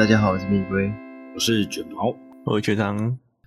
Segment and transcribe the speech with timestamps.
[0.00, 0.90] 大家好，我是蜜龟，
[1.34, 2.96] 我是卷毛，我是卷长。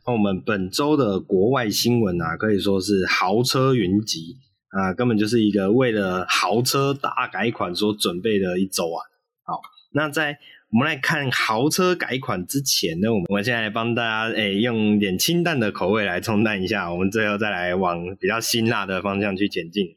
[0.05, 4.35] 那我们本周的国外新闻啊，可以说是豪车云集
[4.70, 9.02] 啊，根本就是一个为了豪车大改款所准备的一周啊。
[9.41, 9.61] 好，
[9.93, 10.38] 那在
[10.71, 19.95] 我们来看豪车改款之前呢，我们我们现在来帮大家诶、欸、用点清淡的口味来冲淡一下，我们最后再来往比较辛辣的方向去前进。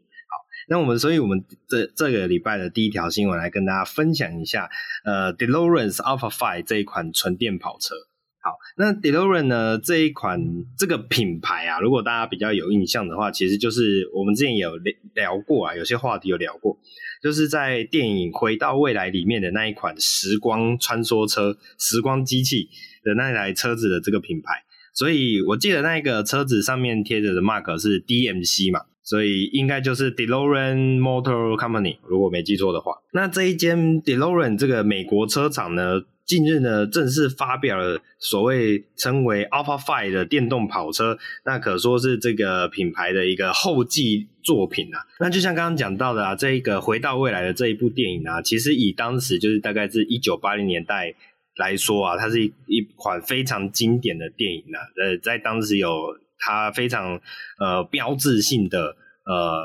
[0.68, 4.68] 那我们所以我们这这个礼拜的第一条新闻来跟大家分享一下，
[5.04, 7.94] 呃，DeLorean Alpha Five 这一款纯电跑车。
[8.40, 10.40] 好，那 DeLorean 呢，这一款
[10.78, 16.78] 这个品牌啊，如果大家比较有印象的话，其实就是我们之前有聊聊过啊，有些话题有聊过，
[17.22, 22.68] 就是在电影《回到未来》里面的那一款时光穿梭车、时光机器
[23.02, 24.62] 的那台车子的这个品牌。
[24.94, 32.92] 所以我记得那个车子上面贴着的 mark 是 DMC 嘛，所以应该就是 DeLorean Motor Company，如果没记错的话。
[33.12, 45.06] 那这一间 DeLorean 这个美国车厂呢，近日呢，正式发表了所谓称为 Alpha Five 的电动跑车，那可说是这个品牌的一个后继作品啊。
[45.20, 51.14] 那就像刚刚讲到的啊，这一个回到未来的这一部电影啊，其实以当时就是大概是一九八零年代
[51.54, 54.82] 来说啊，它是一一款非常经典的电影啊。
[55.00, 57.20] 呃，在当时有它非常
[57.58, 59.64] 呃标志性的呃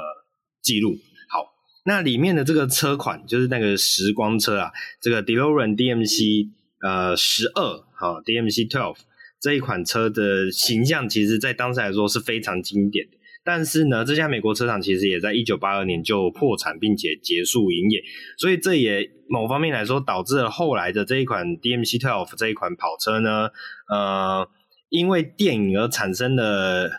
[0.61, 0.91] 记录。
[1.30, 1.45] 好
[1.86, 6.50] 那里面的这个车款就是那个时光车啊，这个 DeLorean DMC
[6.81, 8.97] 呃十二好 DMC Twelve
[9.39, 13.17] 这一款车的形象，其实在当时来说是非常经典的。
[13.44, 18.00] 但是呢，这家美国车厂其实也在一九八二年就破产，并且结束营业，
[18.38, 23.50] 所以这也某方面来说导致了后来的这一款 DMC Twelve 这一款跑车呢，
[23.89, 24.47] 呃，
[24.92, 26.92] 因为电影而产生的，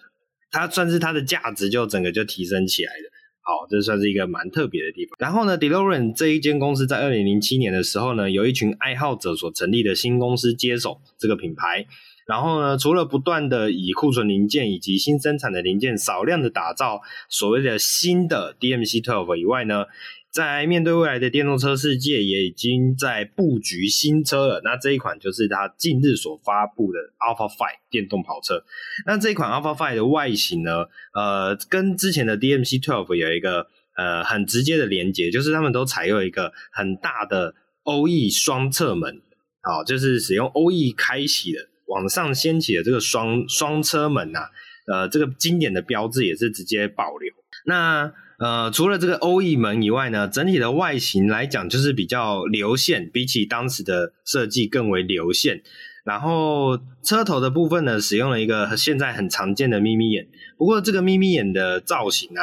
[0.50, 3.10] 它算是它的价值就整个就提升起来了。
[3.42, 5.14] 好，这算是一个蛮特别的地方。
[5.18, 11.86] 然后呢，DeLorean 这一间公司在二零零七年的时候呢，有一群爱好者所成立的新公司接手这个品牌。
[12.24, 19.84] 然后呢，除了不断的以库存零件以及新生产的零件少量的打造所谓的新的 DMC Twelve 以外呢，
[20.32, 24.62] 在面对未来的电动车世界，也已经在布局新车了。
[24.64, 28.64] 那这一款就是它近日所发布的 Alpha Five 电动跑车。
[29.04, 37.54] 那这一款 Alpha Five 的外形呢，呃，跟之前的 DMC Twelve 有一个呃很直接的连接，就是他们都采用一个很大的
[37.84, 39.20] OE 双侧门，
[39.60, 44.50] 好，就是使用 OE 开启的往上掀起的这个双双车门啊，
[44.86, 47.30] 呃，这个经典的标志也是直接保留。
[47.66, 48.10] 那
[48.42, 55.62] 呃，除了这个 OE 门以外呢，整体的外形来讲就是比较流线，比起当时的设计更为流线。
[56.02, 60.26] 然后车头的部分呢，使用了一个现在很常见的眯眯眼。
[60.58, 62.42] 不过这个眯眯眼的造型啊，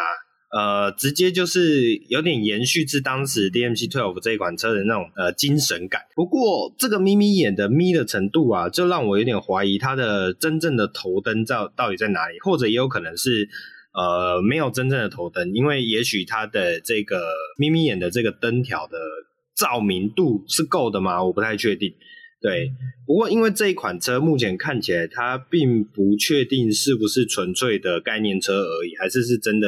[0.58, 6.04] 呃，直接就是有点延续至当时 DMC Twelve 这一款车的那种呃精神感。
[6.16, 13.50] 不过这个眯眯眼的眯的程度啊，就让我有点怀疑它的真正的头灯到到底在哪里，或者也有可能是。
[14.00, 18.98] 呃，没有真正的头灯，因为也许它的这个眯眯眼的这个灯条的
[19.58, 21.22] 照明度是够的吗？
[21.22, 21.94] 我不太确定。
[22.40, 22.72] 对，
[23.06, 29.68] 不过因为这一款车目前看起来它并不确定是不是纯粹的概念车而已，还是是真的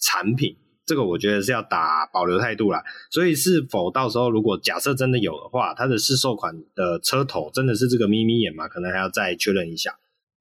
[0.00, 0.54] 产品。
[0.86, 2.80] 这个我觉得是要打保留态度啦。
[3.10, 8.68] 所以是否到时候如果假设真的有的话，它的市售款的车头真的是这个眯眯眼吗？
[8.68, 9.90] 可能还要再确认一下。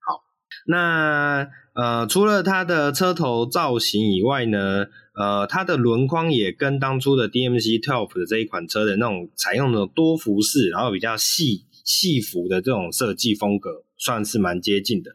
[0.05, 0.21] 好，
[0.67, 1.49] 那。
[1.73, 15.11] 呃，除了它的车头造型以外呢，呃，它的轮框也跟当初的 DMC Twelve 的这一款车的那种采用的多幅式，然后比较细细幅的这种设计风格，算是蛮接近的。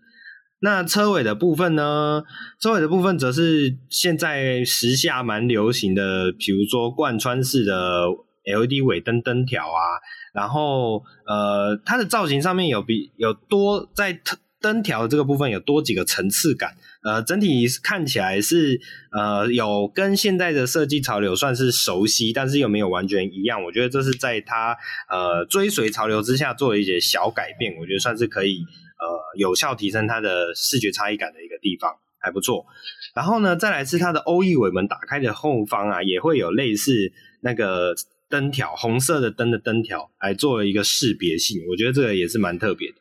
[0.60, 2.22] 那车尾的部分呢，
[2.58, 8.06] 车尾的部分则是现在时下蛮流行的，比如说贯穿式的
[8.44, 10.00] LED 尾灯灯条啊，
[10.32, 14.38] 然后呃，它的造型上面有比有多在特。
[14.60, 18.80] 灯条这个部分有多几个层次感，呃，整体看起来是
[19.12, 23.62] 呃有跟现在的设计潮流算是熟悉，但是又没有完全一样。
[23.62, 24.76] 我觉得这是在它
[25.10, 28.58] 呃追随潮流之下做了一些小改变，我觉得算是可以
[28.98, 32.66] 呃有效提升它的视觉差异感的一个地方，还不错。
[33.14, 37.12] 然后呢，再来是它的鸥翼尾门打开的后方啊，也会有类似
[37.42, 37.94] 那个
[38.28, 42.96] 灯条，红色的灯的灯条来做了一个识别性，我觉得这个也是蛮特别的。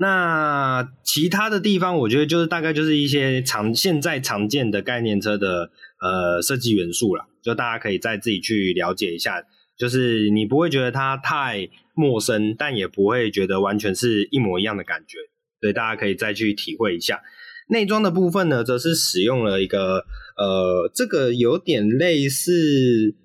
[0.00, 9.42] 那其他的地方，我觉得就是大概就是一些常现在常见的概念车的呃设计元素啦，就大家可以再自己去了解一下，
[9.76, 15.18] 就是你不会觉得它太陌生，但也不会觉得完全是一模一样的感觉，
[15.60, 17.20] 所以大家可以再去体会一下。
[17.68, 20.04] 内装的部分呢，则是使用了一个
[20.36, 23.16] 呃，这个有点类似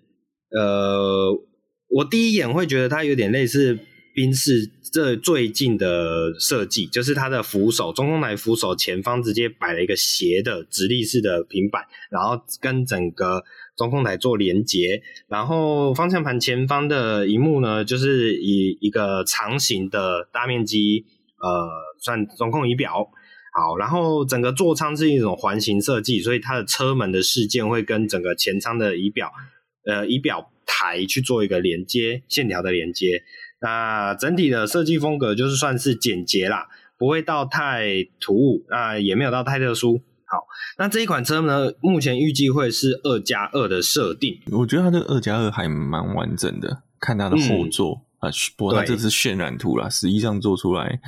[0.50, 1.32] 呃，
[1.90, 3.78] 我第一眼会觉得它有点类似。
[4.14, 13.44] 宾士这最近的设计，就是它的扶手中控台扶手前方直接摆了一个斜的直立式的平板，然后跟整个
[13.76, 21.06] 中控台做连接，然后方向盘前方的萤幕呢，就是以一个长形的大面积，
[21.42, 21.68] 呃，
[22.00, 23.08] 算中控仪表。
[23.56, 29.32] 好，然后整个座舱是一种环形设计，所以它的车门的事件会跟整个前舱的仪表，
[29.86, 33.22] 呃，仪表台去做一个连接，线条的连接。
[33.64, 36.68] 那整体的设计风格就是算是简洁啦，
[36.98, 40.02] 不会到太突兀，那也没有到太特殊。
[40.26, 40.46] 好，
[40.78, 44.40] 那这一款车呢，目前预计会是二加二的设定。
[44.52, 51.00] 我觉得它这个二加二还蛮完整的，看它的后座啊，嗯、不过它这是渲染图啦，实际上做出来。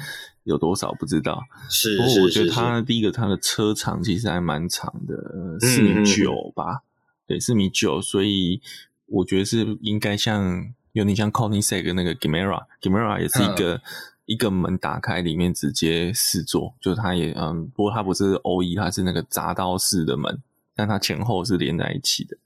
[0.45, 1.41] 有多少不知道，
[1.71, 6.83] 是，不过我觉得它第一个它的车长其实还蛮长的，四米九吧，
[7.25, 8.61] 对，四米九，所以
[9.07, 13.81] 我觉得是应该像有点像 Koenigsegg 那个 Gamera，Gamera 也是一个、嗯、
[14.27, 20.41] 一个门打开里面直接四座，就它也嗯，不过它不是 OE，它是那个闸刀式的门，
[20.73, 22.37] 但它前后是连在一起的，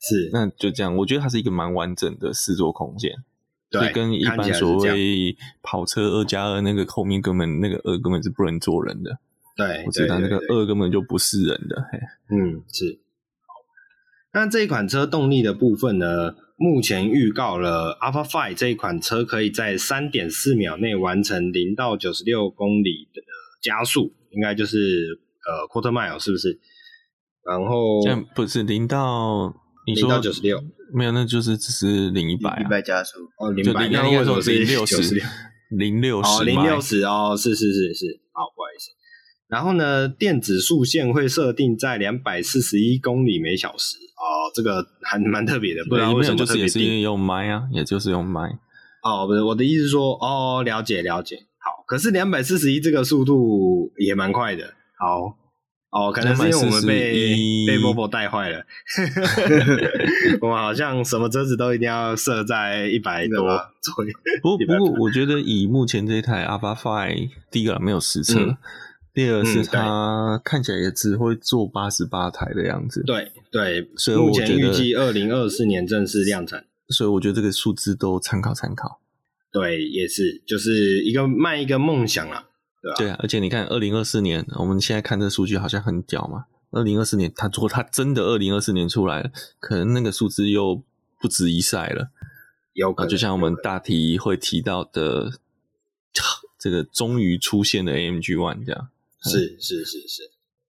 [0.00, 3.12] 是，那就这样，我觉得它是一个蛮完整的四座空间。
[3.70, 9.18] 对，跟一般所谓跑车二加二那个后面根本那个二根本是不能坐人的。
[9.56, 11.86] 对，我知道那个二根本就不是人的。
[11.92, 12.00] 嘿，
[12.30, 12.98] 嗯，是。
[14.32, 16.34] 那这一款车动力的部分呢？
[16.56, 23.22] 目前预告了 Alpha Five 这一款车可以在三点四秒内完成零到九十六公里的
[23.62, 26.58] 加速，应该就是呃 quarter mile 是不是？
[27.44, 29.54] 然后这样不是零到
[29.86, 30.62] 你说零到九十六。
[30.94, 35.20] 没有，那就是只是零一百、啊，一百加速哦，零百，那为什么是零六十？
[35.68, 38.65] 零六十，零六十哦，是是是是，好，不好意思。
[39.48, 48.58] 然后呢，电子速限会设定在两百四十一公里每小时哦，这个还蛮特别的，不知道为什么特别是因为用麦啊，也就是用麦。
[49.02, 55.36] 哦，不是，我的意思是说，哦，了解了解，好，可是两百四十一这个速度也蛮快的，好。
[55.88, 57.12] 哦，可能是因为我们被
[57.66, 58.62] 被 Volvo 带坏了，
[60.42, 63.38] 我们好像什么车子都一定要设在一百多
[63.80, 64.10] 左右。
[64.42, 68.56] 不不过，我觉得以目前这台 Alpha Five，第一个没有实车，嗯、
[69.16, 73.02] 第二是它看起来也只会做八十八台的样子。
[73.06, 76.66] 对对，所以目前预计二零二四年正式量产。
[76.90, 79.00] 所以我觉得这个数字都参考参考。
[79.50, 82.44] 对，也是，就是一个卖一个梦想啊。
[82.98, 86.44] 对啊，而且你看，二零二四年，我们现在看这数据好像很屌嘛。
[86.72, 90.82] 二零二四年，他如果他真的二零二四年出来了，可能那个数字又
[91.18, 92.10] 不止一赛了。
[92.74, 95.32] 有可能，就像我们大体会提到的，
[96.58, 98.88] 这个终于出现的 AMG One 这样。
[99.24, 100.22] 是是是是。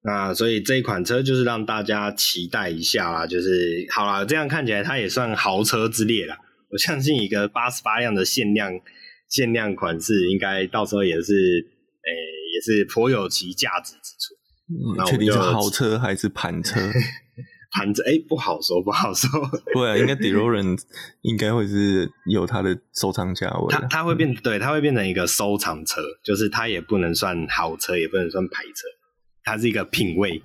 [0.02, 6.38] 那所以这一款车就是让大家期待一下啦，就是好啦，这样看起来它也算豪车之列啦。
[6.70, 8.72] 我相信一个八十八辆的限量
[9.28, 11.66] 限量款式，应该到时候也是。
[12.06, 12.14] 诶、欸，
[12.54, 14.32] 也是颇有其价值之处。
[14.96, 16.78] 那确定是豪车还是盘车？
[17.76, 19.28] 盘车，诶、欸，不好说，不好说。
[19.74, 20.78] 对啊，应该 DeLorean
[21.20, 23.66] 应该会是有它的收藏价位。
[23.68, 28.88] 它它会变，对，它会变成一个收藏车，就是它也不能算豪车，也不能算牌车，
[29.44, 30.42] 它是一个品味。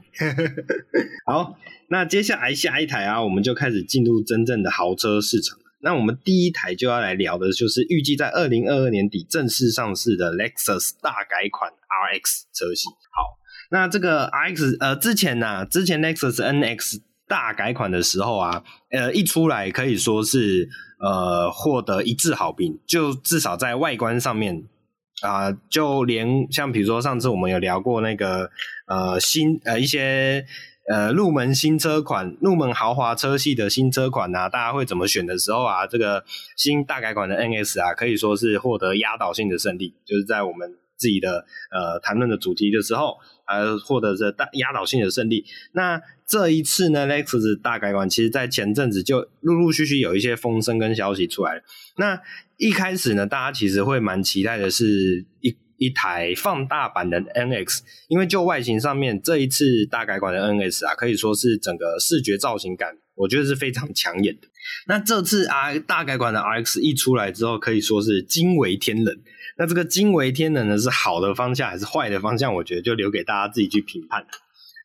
[1.26, 1.58] 好，
[1.88, 5.58] 那接下来下一台啊，我们就开始进入真正的豪车市场。
[5.84, 12.92] 那我们第一台就要来聊的就是预计在二零二二年底正式上市的 Lexus 大改款 RX 车型。
[13.10, 13.40] 好，
[13.72, 17.00] 那这个 RX 呃之前呢、啊，之前 Lexus NX
[17.32, 18.62] 大改款的时候啊，
[18.92, 20.68] 呃一出来可以说是
[21.00, 24.68] 呃获得一致好评，就至少在外观上面
[25.22, 28.50] 啊、就连像比如说上次我们有聊过那个
[28.88, 30.46] 呃新呃一些。
[30.90, 36.26] 呃，入门新车款、入门豪华车系的新车款啊，大家会怎么选的时候啊，这个
[36.58, 39.94] 新大改款的 NS 啊，可以说是获得压倒性的胜利。
[40.04, 43.16] 就是在我们自己的呃谈论的主题的时候，
[43.60, 45.46] 呃，获得这大压倒性的胜利。
[45.74, 51.62] 那这一次呢，Lexus 大改款，其实在前阵子就陆陆续续有一些风声跟消息出来。
[51.98, 52.22] 那
[52.58, 55.56] 一开始呢，大家其实会蛮期待的是一。
[55.82, 64.48] 一台放大版的 NX，因为就外形上面，这一次大改款的 NX 啊，可以说是整个视觉造型感，我觉得是非常抢眼的。
[64.86, 69.22] 那这次啊，大改款的 RX 一出来之后，可以说是惊为天人。
[69.58, 72.54] 那这个惊为天人呢，是好的方向还是坏的方向？
[72.54, 74.24] 我觉得就留给大家自己去评判。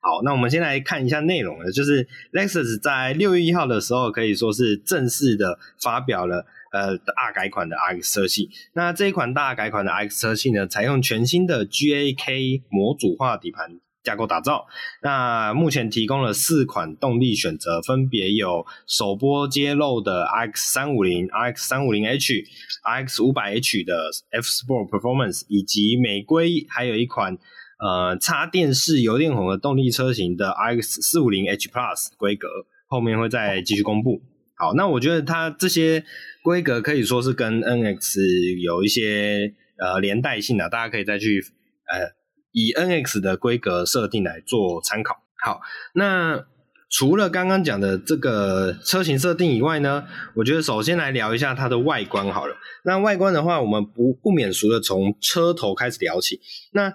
[0.06, 6.46] 好，那我们先来看一下内容了，就是 Lexus 在六月一号的时候，可以说是正式的发表了。
[6.72, 14.66] 呃，大改款的 RX 车系，那这一款大改款的 RX 车系呢，采用全新的 GAK 模组化底盘架构打造。
[15.00, 22.44] 那目前提供了四款动力选择，分别有首波揭露的 RX 三五零、RX 三五零 H、
[22.84, 27.38] RX 五百 H 的 F Sport Performance，以及美规还有一款
[27.78, 32.48] 呃插电式油电混合动力车型的 i x 四五零 H Plus 规格，
[32.86, 34.22] 后面会再继续公布。
[34.54, 36.04] 好，那我觉得它这些
[36.42, 41.44] 规格可以说是跟 NX 有一些呃连带性的，大家可以再去
[41.92, 42.12] 呃
[42.52, 45.22] 以 NX 的规格设定来做参考。
[45.44, 45.60] 好，
[45.94, 46.46] 那
[46.88, 52.54] 除了刚刚讲的这个车型设定以外呢，我觉得首先来聊一下它的外观好了。
[52.84, 56.40] 那外观的话，我们不不免俗的从车头开始聊起。
[56.72, 56.92] 那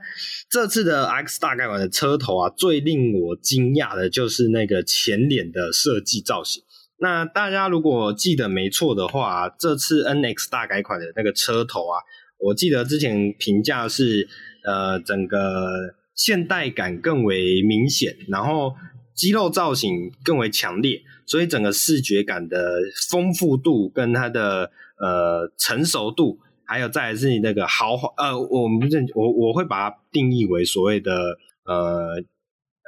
[0.49, 6.63] 这次的 X 大改款的车头啊，最令我惊讶的就是那个前脸的设计造型。
[6.99, 11.99] 那大家如果记得没错的话，这次 NX 大改款的那个车头啊，
[12.39, 14.29] 我记得之前评价是，
[14.63, 18.75] 呃，整个现代感更为明显，然后
[19.21, 22.79] 肌肉造型更为强烈，所以整个视觉感的
[23.11, 32.23] 丰富度跟它的呃成熟度，还有再来是那个豪华，呃，我们认我我会把它定义为所谓的呃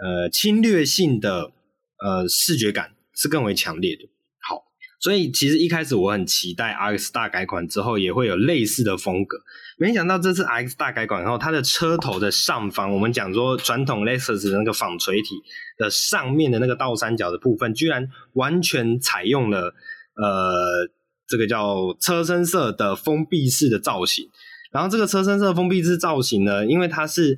[0.01, 1.51] 呃侵略性的
[1.99, 2.95] 呃视觉感。
[3.15, 4.09] 是更为强烈的。
[4.39, 4.63] 好，
[4.99, 9.37] 所以其实一开始我很期待 RX 大改款之后也会有类似的风格，
[9.77, 15.41] 没想到这次 X 大改款后，它的车头的上方，我们讲说传统 Lexus 的那个纺锤体
[15.77, 19.73] 的上面的那个倒三角的部分，居然完全采用了
[20.15, 20.89] 呃
[21.27, 24.29] 这个叫车身色的封闭式的造型。
[24.71, 27.37] 然后这个车身色封闭式造型呢，因为它是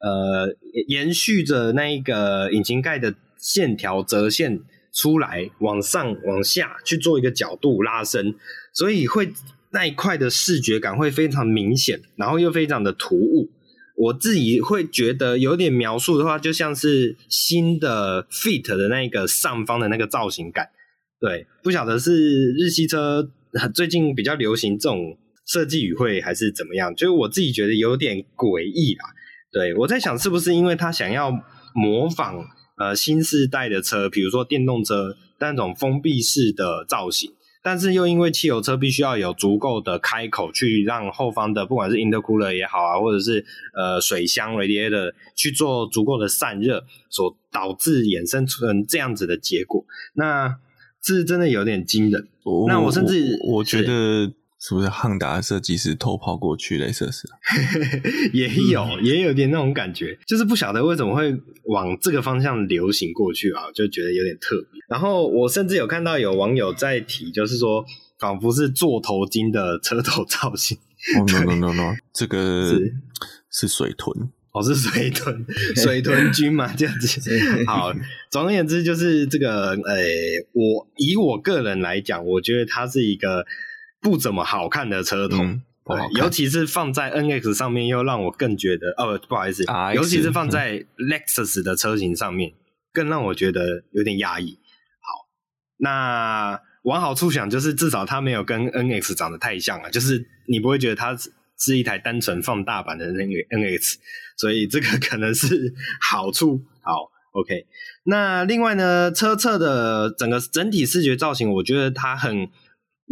[0.00, 0.48] 呃
[0.88, 4.60] 延续着那一个引擎盖的线条折线。
[4.92, 8.34] 出来往上往下去做一个角度拉伸，
[8.72, 9.32] 所以会
[9.72, 13.50] 那一块的视觉感会非常明显，然后又非常的突兀。
[13.96, 20.68] 我自己会觉得有点描述的话，就像是新的 Fit 的那个上方的那个造型感。
[21.20, 23.30] 对，不晓得是日系车
[23.74, 29.04] 最近比较流行这种设计语汇还是怎么样，就是我自己觉得有点诡异啦。
[29.52, 31.30] 对，我在想是不是因为他想要
[31.74, 32.44] 模仿。
[32.80, 37.30] 呃，新世代的车，比如说电动车，那种封闭式的造型，
[37.62, 50.56] 但是又因为汽油车必须要有足够的开口，去让后方的不管是 intercooler 也好啊，或者是呃水箱 radiator 去做足够的散热，所导致衍生出这样子的结果，那
[51.02, 52.28] 是真的有点惊人。
[52.44, 54.32] 哦、那我甚至我，我觉得。
[54.62, 57.26] 是不是汉达的设计师偷跑过去雷瑟斯？
[58.34, 64.78] 也有，也有点那种感觉，就是不晓得为什么会往这个方向流行过去啊，就觉得有点特别。
[64.86, 67.82] 然后我甚至有看到有网友在提，就是说
[68.18, 70.76] 仿佛是座头巾的车头造型。
[71.16, 72.94] 哦、oh, no no no no，这个是
[73.50, 77.18] 是水豚，哦是水豚，水豚君嘛这样子。
[77.66, 77.90] 好，
[78.30, 83.46] 总而言之就是这个，呃、欸，我以我个人来讲，我觉得它是一个。
[84.00, 85.62] 不怎么好看的车头，嗯、
[86.16, 92.54] 尤其是放在 NX 上面，又让我更觉得哦，不好意思，RX, 尤其是放在 Lexus 的车型上面，嗯、
[92.92, 94.58] 更让我觉得有点压抑。
[95.00, 95.28] 好，
[95.76, 101.14] 那往好处想，就是至少它没有跟 NX 长得太像啊，就是你不会觉得它
[101.58, 103.96] 是一台单纯放大版的那个 NX，
[104.38, 106.64] 所以这个可能是好处。
[106.82, 107.66] 好，OK。
[108.04, 112.48] 那另外呢，车侧的整个整体视觉造型，我觉得它很。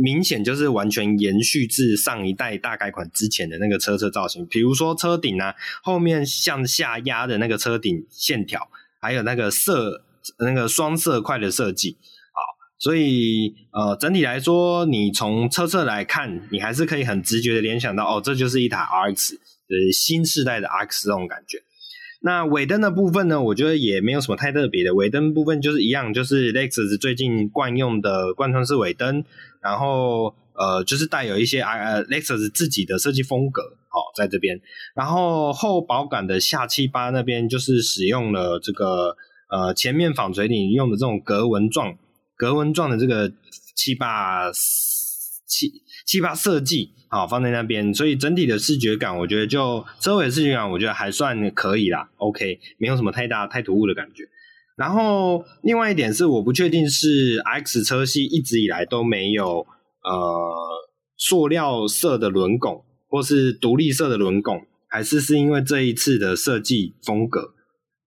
[0.00, 5.52] 明显就是完全延续至上一代大改款之前的那个车车造型，比如说车顶啊，
[5.83, 10.05] 后面向下压的那个车顶线条，还有那个色
[10.38, 11.97] 那个双色块的设计，
[12.33, 12.40] 好，
[12.78, 21.59] 所以呃整体来说，你从车侧来看，你还是可以很直觉的联想到，哦，这就是一台 RX，呃新世代的 RX 这种感觉。
[22.21, 29.25] 那尾灯的部分呢，我觉得也没有什么太特别的，尾灯部分就是一样，就是 Lexus 最近惯用的贯穿式尾灯。
[29.61, 34.61] 然后呃，就是带有一些呃 Lexus 自己的设计风格，哦，在这边。
[34.95, 39.17] 然后后保杆的下气巴那边，就是使用了这个
[39.50, 41.97] 呃前面纺锤体用的这种格纹状、
[42.37, 43.33] 格纹状的这个
[43.77, 47.95] 气巴气气巴设计，好放在那边。
[47.95, 54.25] 所以整体的视觉感，我觉得就车尾视觉感，我觉得还算可以啦，OK，没有什么太大太突兀的感觉。
[54.78, 59.66] 然后，另外一点是，我不确定是 X 车系一直以来都没有
[60.04, 60.54] 呃
[61.16, 67.54] 塑料色的轮拱，或是独立色的轮拱，还是是因为这一次的设计风格，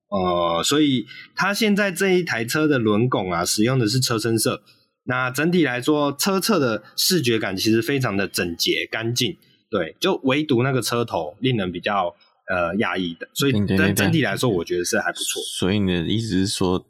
[0.10, 4.64] 呃，所以它现在这一台车的轮拱啊，使用的是车身色。
[5.04, 9.36] 那整体来说，车侧的视觉感其实非常的整洁干净，
[9.70, 12.16] 对，就唯独那个车头令人比较
[12.48, 15.42] 呃压抑的，所以但整体来说，我觉得是还不错。
[15.58, 16.86] 所以你的意思是说，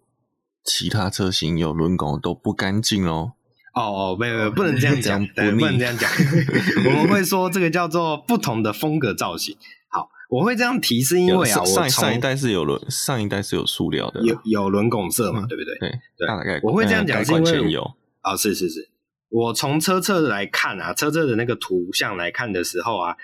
[0.63, 3.33] 其他车型有轮拱都不干净哦？
[3.73, 6.09] 哦哦，没有没有，不能这样讲， 不，不能这样讲。
[6.85, 9.55] 我们会说这个叫做不同的风格造型。
[9.87, 15.77] 好，我会这样提是因为啊，上上一代是有轮，上一代是有塑料的，有有轮拱色嘛，对不对？
[15.79, 17.81] 对对，大概我会这样讲是因为有
[18.21, 18.89] 啊，是是是，
[19.29, 23.15] 我从车侧来看啊，车侧的那个图像来看的时候啊，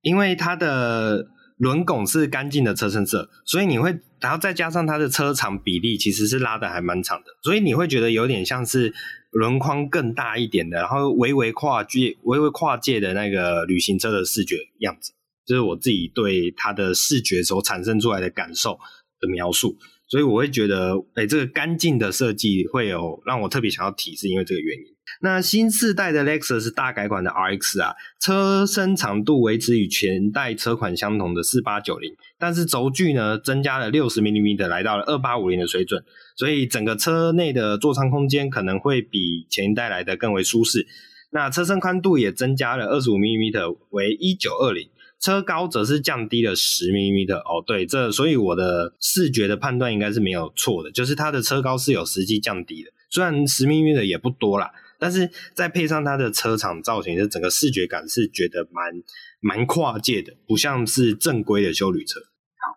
[0.00, 1.28] 因为它的。
[1.60, 8.94] 轮拱是干净的车身色，所以你会，然后再加上它的车长比例其实是拉的还蛮长的，所以你会觉得有点像是
[9.30, 15.12] 轮框更大一点的，然后微微跨界、微微跨界的那个旅行车的视觉样子，
[15.44, 18.78] 这、是我自己对它的视觉所产生出来的感受
[19.20, 19.76] 的描述，
[20.08, 24.84] 所以我会觉得，哎，这个干净的设计会有让我特别想要提，是因为这个原因。
[25.22, 36.02] 那新世代的 Lexus 是大改款的 RX 啊，车身长度维持与前代车款相同的四八九零，但是轴距呢增加了六十 mm，来到了二八五零的水准，
[36.36, 40.86] 所以整个车内的座舱空间可能会比前一代来的更为舒适。
[41.32, 43.52] 那车身宽度也增加了二十五 mm
[43.90, 44.88] 为一九二零，
[45.20, 47.30] 车高则是降低了十 mm。
[47.44, 54.70] 哦，对，这所以我的视觉的判断应该是没有错的，就是它的车高是有实际降低的，虽然十 mm 也不多啦。
[55.00, 59.02] 但是再配上它的车厂造型，就整个视觉感是觉得蛮
[59.40, 62.20] 蛮跨界的，不像是正规的休旅车。
[62.20, 62.76] 好，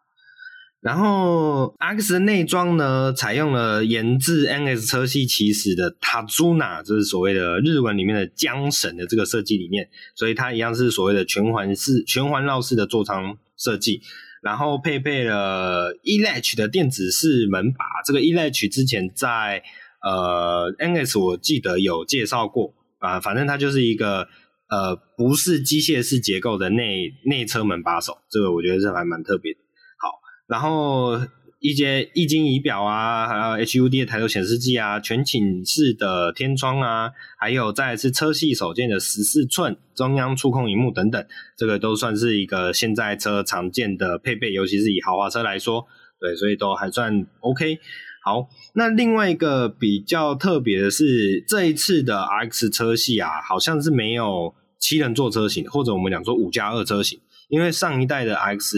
[0.79, 14.01] 然后 X 的内装呢，采用了研自 NS 车系起始的 Tazuna，就是所谓的日文里面的缰绳的这个设计理念，所以它一样是所谓的全环式、全环绕式的座舱设计，
[14.41, 19.61] 然后配备了 E-Latch 的电子式门把，这个 E-Latch 之前在
[20.03, 24.27] 呃，NS 我记得有介绍过啊，反正它就是一个
[24.69, 29.59] 呃，不是机械式结构的内内车门把手，这个我觉得是还蛮特别的。
[29.97, 30.09] 好，
[30.47, 31.19] 然后
[31.59, 45.87] 一些液晶仪表啊，还有 HUD 的抬头显示器啊，全景式的天窗啊，还有再是车系首见的十四寸中央触控荧幕等等，这个都算是一个现在车常见的配备，尤其是以豪华车来说，
[46.19, 47.79] 对，所以都还算 OK。
[48.25, 58.77] 好，那另外一个比较特别的是，这一次的 X 车系啊，好像是没有七人座车型，或者我们讲说五加二车型，因为上一代的 X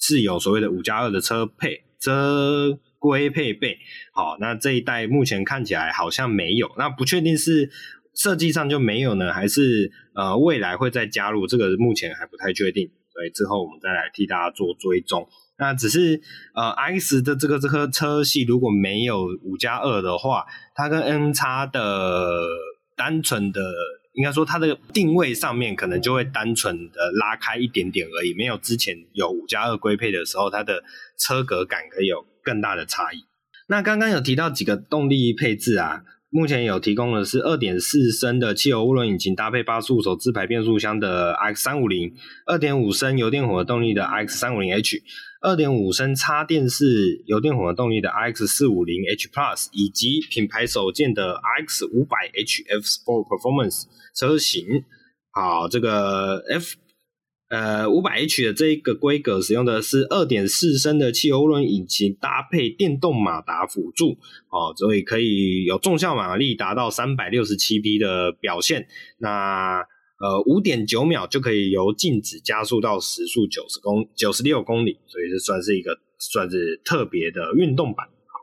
[0.00, 3.78] 是有所谓的五加二的车配车规配备。
[4.12, 7.70] 好，那这一代目前看起来好像没有，那不确定是
[8.16, 11.46] 设计上就没有呢，还是呃未来会再加入？
[11.46, 15.28] 这个目前还不太确定，所以之后我们再来替大家做追踪。
[15.62, 16.20] 那只是
[16.56, 20.44] 呃，X 的这个这颗车系如果没有五加二的话，
[20.74, 22.48] 它跟 NX 的
[22.96, 23.60] 单纯的，
[24.14, 30.82] 应该说它的定位上面可能就会单纯的拉开一点点而已，没有之前有五加二规配的时候，它的
[31.16, 33.24] 车格感可以有更大的差异。
[33.68, 36.02] 那刚刚有提到几个动力配置啊。
[36.34, 42.14] 目前有提供的是二点四升的汽油涡轮引擎，搭配八速手自排变速箱的 X 三五零，
[42.46, 45.02] 二点五升油电混合动力的 X 三五零 H
[45.42, 54.84] 二点五升插电式油电混合动力的 RX 四五零 H Plus，以及品牌首见的 RX 五百 H F Sport Performance 车型。
[55.30, 56.76] 好，这个 F。
[57.48, 64.16] 呃，五百 H 的这一个规格使用的是二点四升的汽油轮引擎，搭配电动马达辅助，
[64.48, 68.86] 哦，所以可以有重效马力达到三百六十七匹的表现。
[69.18, 69.84] 那
[70.22, 78.06] 呃，五点九秒就可以由静止加速到时速九十公九十六公里，所以这算是一个算是特别的运动版。
[78.06, 78.38] 好，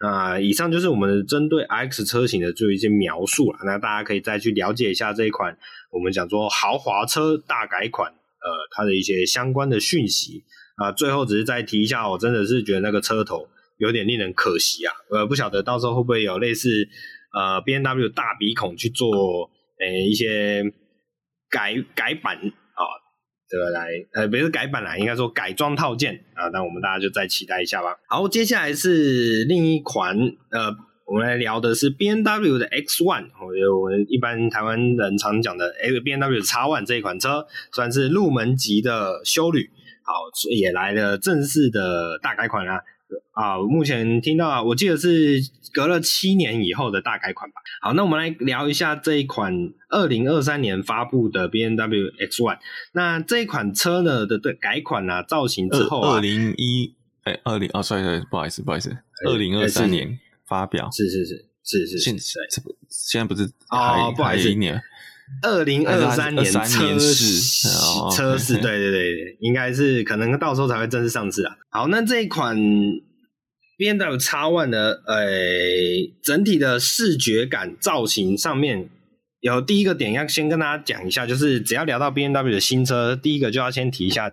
[0.00, 3.58] 那以上就是我们针对 X 车型的做一些描述了。
[3.66, 5.58] 那大家可以再去了解一下这一款
[5.90, 8.12] 我们讲说豪华车大改款。
[8.42, 10.44] 呃，它的一些相关的讯息
[10.76, 13.46] 啊、最后只是再提一下，我真的是觉得那个车头
[13.76, 14.94] 有点令人可惜啊。
[15.10, 16.88] 呃，不晓得到时候会不会有类似
[17.34, 19.10] 呃 BMW 大鼻孔去做、
[19.78, 20.64] 呃、一些
[21.50, 22.82] 改改版啊，
[23.48, 27.96] 这个来呃不是改版啦，应该说改装套件啊，那我们大家就再期待一下吧。
[28.08, 30.16] 好，接下来是另一款
[30.50, 30.74] 呃。
[31.10, 39.68] 我们来聊的是 B N W 的 X One，我觉得我们一般台湾人常讲的 BMW X1 这一款车，算是入门级的修旅，
[40.04, 40.12] 好，
[40.48, 42.80] 也来了正式的大改款啦。
[43.68, 45.40] 目前听到啊，我记得是
[45.72, 47.56] 隔了七年以后的大改款吧。
[47.82, 52.58] 好，那我们来聊一下这一款二零二三年发布的 BNW X Y。
[52.92, 56.94] 那这一款车呢的的改款啊，造型之后啊，二零一
[57.24, 58.96] 哎，二零哦，sorry sorry，不好意思不好意思，
[59.26, 60.18] 二零二三年。
[60.50, 64.82] 发表是是是是是，现在这不现在不是还、哦、不好意思，一年
[65.42, 66.64] 二零二三年车
[66.98, 67.58] 市
[68.14, 71.56] 车市，对对对，应该是可能到时候才会正式上市啊。
[71.70, 75.26] 好，那这一款 BMW X1 的呃，
[76.22, 78.88] 整体的视觉感造型上面
[79.40, 84.30] 有第一个点要先跟大家讲一下，就是只要聊到 B N W 的新车，第一个就要先提一下。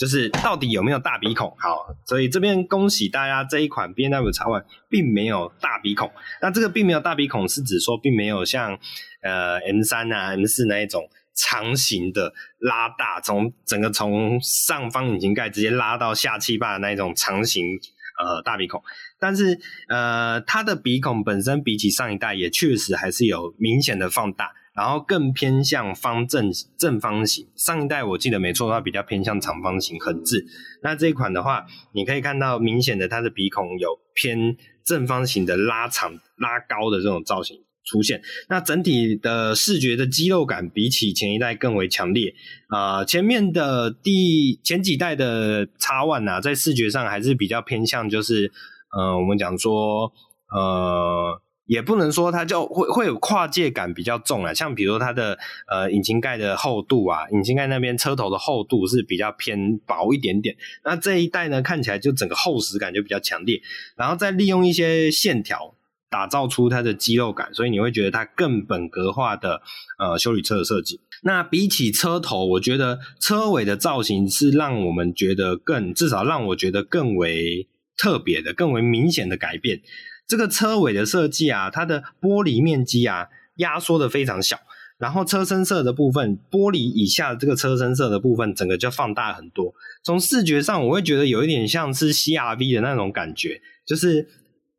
[0.00, 1.54] 就是到底有没有大鼻孔？
[1.58, 6.10] 好，所以这边恭喜大家，这一款 BMW X1 并没有大鼻孔。
[6.40, 8.78] 那这个并没有大鼻孔，是指说并没有像
[9.22, 17.78] 呃 M3 啊 M4 那一种长形的拉大，从整个从上方引擎盖直接拉到下气坝那一种长形
[18.18, 18.82] 呃大鼻孔。
[19.18, 19.60] 但是
[19.90, 24.50] 呃它的鼻孔本身比起上一代也确实还是有明显的放大。
[24.80, 30.42] 然后更偏向方正正方形，上一代我记得没错的话，比较偏向长方形横置。
[30.82, 38.22] 那这一款的话，你可以看到明显的它的鼻孔有偏正方形的拉长拉高的这种造型出现。
[38.48, 42.32] 那整体的视觉的肌肉感比起前一代更为强烈。
[42.70, 48.50] 啊、前面的第前几代的 X1 啊，在视觉上还是比较偏向，就是
[48.96, 50.10] 呃，我们讲说
[50.56, 51.42] 呃。
[51.70, 55.38] 也不能说它就会会有跨界感比较重啊，像比如说它的
[55.70, 60.56] 呃引擎盖的厚度啊，引擎盖那边车头的厚度是比较偏薄一点点。
[60.82, 63.62] 那这一代呢，看起来就整个厚实感就比较强烈，
[63.94, 65.76] 然后再利用一些线条
[66.10, 69.62] 打造出它的肌肉感，所以你会觉得它更本格化的
[70.00, 70.98] 呃修理车的设计。
[71.22, 79.82] 那比起车头，我觉得车尾的造型是让我们觉得更至少让我觉得更为特别的、更为明显的改变。
[80.30, 84.56] 这个车尾的设计啊，它的玻璃面积啊压缩的非常小，
[84.96, 89.74] 然后车身色的部分，玻璃以下这个车身色的部分，整个就放大很多。
[90.04, 94.22] 从视觉上，我会觉得有一点像是 CRV 的那种感觉，就是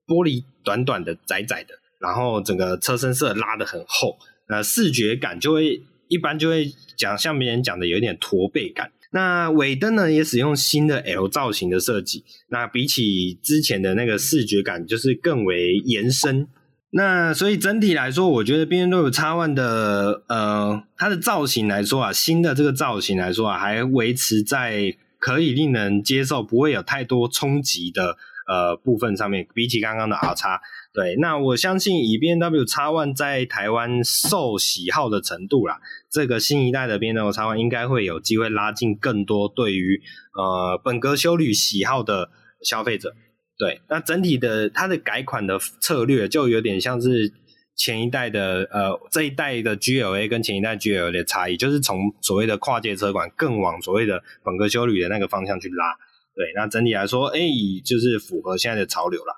[0.08, 8.90] 玻璃短短的、窄窄的，然后整个车身色拉得很厚，呃视觉感就会一般就会讲像别人讲的有一点驼背感。
[9.14, 16.48] 那尾灯呢，也使用新的 L 造型的设计，那比起之前的那个视觉感就是更为延伸。
[16.92, 30.60] 那所以整体来说，我觉得 B M W X One 的呃它的造型来说啊，新的这个造型来说啊，还维持在可以令人接受，不会有太多冲击的呃部分上面，比起刚刚的 RX。
[30.94, 35.80] 对，那我相信以 BMW X1 在台湾受喜好的程度啦，
[36.12, 40.02] 这个新一代的 BMW X1 应该会有机会拉近更多对于
[40.38, 42.30] 呃本格休旅喜好的
[42.62, 43.14] 消费者。
[43.58, 47.32] 对，那整体的它的改款的策略就有点像是
[47.78, 55.96] 前一代的呃这一代的 GLA 跟前一代 GLA 的差异，就是从所谓的跨界车款更往所谓的本格休旅的那个方向去拉。
[56.36, 57.40] 对，那整体来说，哎，
[57.86, 59.38] 就是符合现在的潮流了。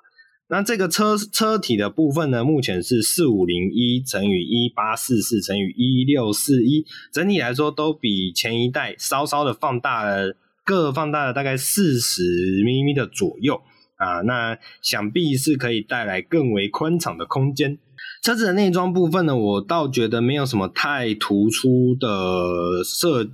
[0.49, 12.23] 那这个车车体的部分呢，目前是四五零一乘以一八四四乘以一六四一，整体来说都比前一代稍稍的放大了，各放大了大概四十
[12.63, 13.61] mm 的左右
[13.95, 14.21] 啊。
[14.21, 17.79] 那想必是可以带来更为宽敞的空间。
[18.21, 23.27] 车子的内装部分呢，我倒觉得没有什么太突出的设，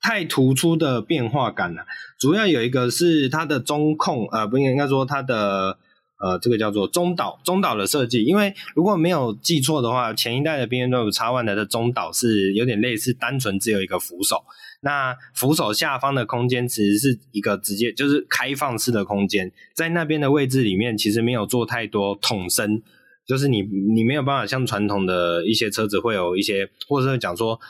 [0.00, 1.84] 太突出的变化感了。
[2.18, 5.78] 主要有一个是它的中控，呃，不应该说它的。
[6.18, 14.42] 呃，这个叫做中岛中岛的设计，因为如果没有记错的话，前一代的 BMW X One 的中岛是有点类似单纯只有一个扶手，
[14.80, 22.82] 那扶手下方的空间其实是一个直接就是开放式的空间，在那边的位置里面其实没有做太多桶身，
[23.26, 27.60] 就是你你没有办法像传统的一些车子会有一些，或者是讲说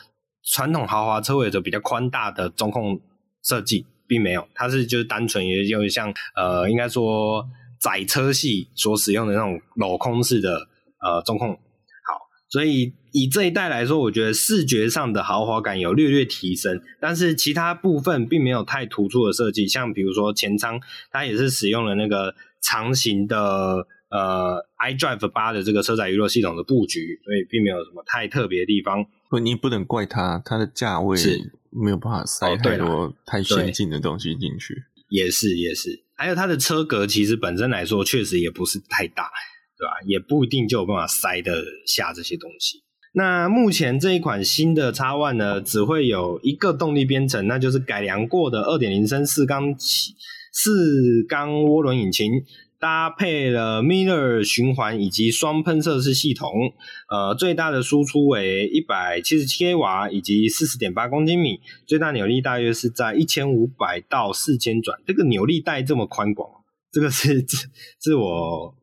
[0.44, 3.00] 传统豪华车会有比较宽大的中控
[3.42, 7.44] 设计，并没有，它是就是单纯也就像呃，应该说。
[7.86, 10.66] 窄车系所使用的那种镂空式的
[11.00, 11.58] 呃中控，好，
[12.48, 20.80] 所以以这一代来说，我觉得视觉上的豪华感有略略提升，但是其他部分并没有太突出的设计，像比如说前舱，
[21.12, 29.06] 它也是使用了那个长形的呃 iDrive 八的这个车载娱乐系统的布局，所以并没有什么太特别的地方。
[29.30, 31.52] 不，你不能怪它，它的价位是。
[31.78, 34.84] 没有办法塞太多太先进的东西进去。
[35.10, 39.30] 也是也是，还有它的车格其实本身来说确实也不是太大，
[39.78, 39.92] 对吧？
[40.06, 42.82] 也不一定就有办法塞得下这些东西。
[43.12, 50.14] 那目前这一款新的叉 One 呢，只会有一个动力编程，那就是改良过的二点零升四缸起
[50.52, 52.30] 四缸涡轮引擎。
[52.78, 56.72] 搭配了 Miller 循环以及双喷射式系统，
[57.08, 65.00] 呃，最大的输出为一百七十七瓦以及四十点八公斤米，最大扭力大约是在一千五百到四千转。
[65.06, 66.50] 这个扭力带这么宽广，
[66.90, 67.68] 这个是 是
[68.00, 68.74] 是我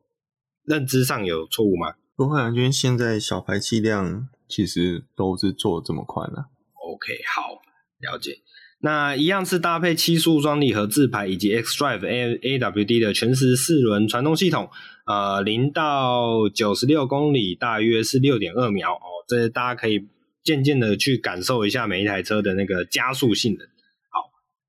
[0.64, 1.94] 认知上有错误吗？
[2.16, 4.28] 不会啊，因为现在小排气量。
[4.46, 6.50] 其实都是做这么宽了。
[6.74, 7.62] OK，好，
[7.98, 8.36] 了解。
[8.84, 14.68] 那一样是搭配七速双离合自排以及 xDrive A AWD 的全时四轮传动系统，
[15.06, 20.06] 呃，零到九十六公里大约是六点二秒哦，这大家可以
[20.42, 23.66] 渐渐的去感受一下每一台车的那个加速性能。
[24.10, 24.28] 好，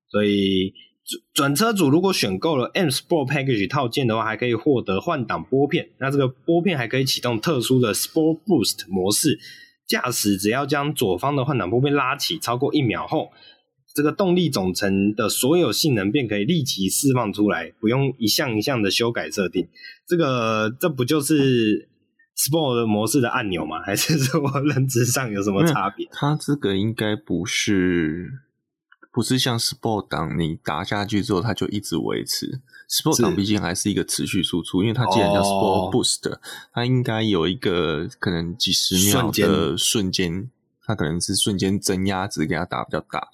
[0.09, 0.71] 所以
[1.33, 9.37] 准车主如果选购了 M Sport Package 套件的话，还可以获得换挡拨片，那这个拨片还可以启动特殊的 Sport Boost 模式，
[9.85, 13.33] 驾驶只要将左方的换挡拨片拉起超过一秒后。
[13.95, 19.65] 这个动力总成的所有性能便可以立即释放出来，不用一项一项的修改设定。
[20.05, 21.87] 这个这不就是
[22.35, 23.81] Sport 模式的按钮吗？
[23.81, 26.05] 还是说认知上有什么差别？
[26.11, 28.33] 它这个应该不是，
[29.13, 32.59] 不是像 Sport 档，你打下去之后它就一直维持。
[32.89, 36.41] Sport 档毕竟还是一个持续输出，因为它既然叫 Sport Boost，、哦、
[36.73, 40.51] 它应该有一个可能几十秒的瞬间，
[40.83, 43.29] 它可能是瞬间增压值给它打比较大。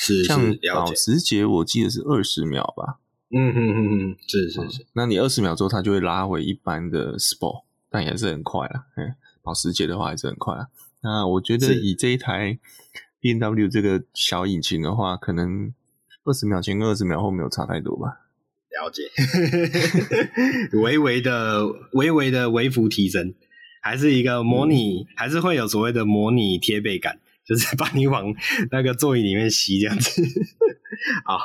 [0.00, 0.40] 是，是像
[0.72, 3.00] 保时捷，我记得是二十秒吧。
[3.30, 4.86] 嗯嗯嗯嗯，是是是。
[4.92, 8.84] 那你二十秒之后，它就会拉回一般的 Sport，但也是很快啊。
[8.96, 10.68] 嗯，保时捷的话还是很快啊。
[11.02, 12.58] 那我觉得以这一台
[13.20, 15.74] BMW 这个小引擎的话，可能
[16.24, 18.20] 二十秒前跟二十秒后没有差太多吧。
[18.70, 19.02] 了解，
[20.78, 23.34] 微微的、微微的微幅提升，
[23.82, 27.18] 还是一个模拟，嗯、还是会有所谓的模拟贴背感。
[27.48, 28.24] 就是 把你往
[28.70, 30.22] 那个座椅里面吸这样子，
[31.24, 31.38] 好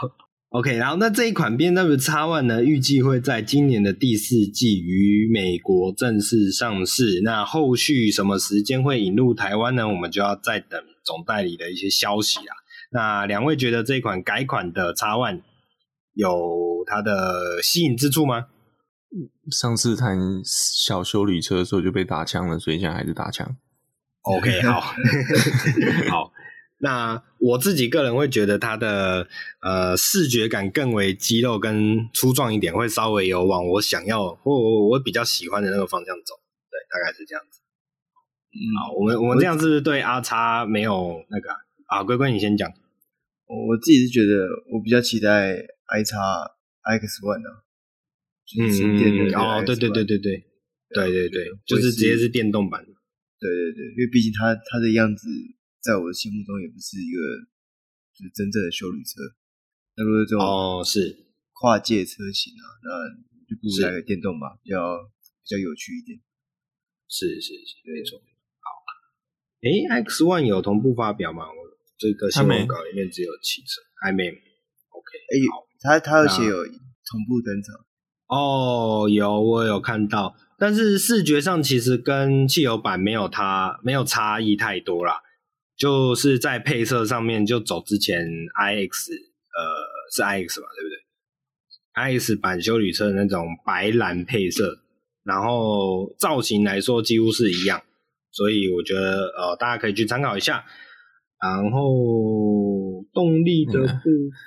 [0.50, 0.76] ，OK。
[0.76, 7.22] 然后那这一款 BMW X1 呢，预计会在今年的第四季于美国正式上市。
[7.24, 9.88] 那后续什么时间会引入台湾呢？
[9.88, 12.54] 我们就要再等总代理的一些消息啦。
[12.92, 15.42] 那两位觉得这款改款的 X1
[16.14, 18.48] 有它的吸引之处吗？
[19.52, 23.56] 上次谈小修理车的时候就被打枪了，所以现在还是打枪。
[24.24, 24.82] OK， 好，
[26.10, 26.34] 好。
[26.80, 29.26] 那我自己个人会觉得它的
[29.62, 36.36] 呃视觉感更为肌肉跟粗壮一点，会稍微有往我想要或我，我比较喜欢的那个方向走。
[36.70, 37.62] 对，大概是这样子。
[38.52, 41.52] 嗯，好，我们我们这样是不是对阿叉没有那个
[41.88, 42.00] 啊？
[42.00, 42.70] 啊龟龟你先讲。
[43.48, 45.54] 我自己是觉得我比较期待
[45.86, 46.18] i 叉
[46.84, 47.64] iX One 啊。
[48.60, 50.44] 嗯嗯哦，对对对对对
[50.90, 52.86] 对对对对，就是直接是电动版。
[53.44, 55.28] 对对对，因为毕竟它它的样子，
[55.84, 57.20] 在我的心目中也不是一个
[58.16, 59.20] 就是真正的修旅车。
[60.00, 62.88] 那如果这种哦是跨界车型啊，那
[63.44, 64.80] 就不如来个电动吧，比较
[65.44, 66.18] 比较有趣一点。
[67.10, 68.18] 是是是，没错。
[68.18, 68.66] 好，
[69.62, 71.44] 哎，X One 有同步发表吗？
[71.46, 71.56] 我
[72.00, 74.30] 这个新闻稿里面只有汽车，还没。
[74.30, 75.36] OK，哎，
[75.82, 77.76] 它它而且有同步登场。
[78.28, 80.36] 哦，有我有看到。
[80.64, 85.22] 但是视觉上其实跟汽油版没有它没有差异太多啦，
[85.76, 89.60] 就是在配色上面就走之前 iX 呃
[90.16, 90.96] 是 iX 吧，对不对
[92.18, 94.80] ？iX 版修理车的那种白蓝配色，
[95.26, 97.84] 然后造型来说几乎是一样，
[98.32, 100.64] 所以我觉得呃大家可以去参考一下。
[101.42, 103.86] 然后动力的部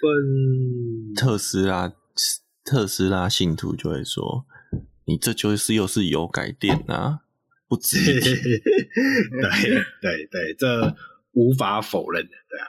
[0.00, 1.92] 分，嗯、特斯拉
[2.64, 4.46] 特斯拉信徒就会说。
[5.06, 7.20] 你这就是又是有改变啊，
[7.66, 7.96] 不止。
[8.20, 8.60] 对
[10.02, 10.94] 对对，这
[11.32, 12.66] 无法否认的，对啊。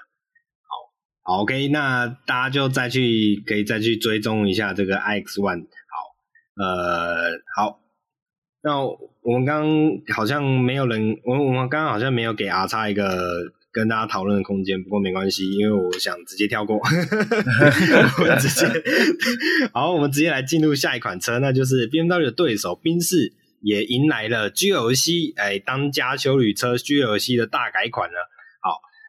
[1.24, 5.64] 好，好，OK，那大家就再去可以再去追踪一下这个 iX One。
[5.64, 6.16] 好，
[6.64, 7.82] 呃，好，
[8.62, 9.64] 那我们刚
[10.06, 13.54] 刚好像没有人，我我们刚刚好像没有给 R 叉一个。
[13.78, 16.78] 跟大家讨论的空间，不过没关系，因为我想直接跳过，
[18.20, 18.66] 我们直接
[19.72, 28.32] 好，我们直接来进入下一款车，那就是 BMW 的对手宾士也迎来了 GLC，哎，当家休旅车 GLC 的大改款了。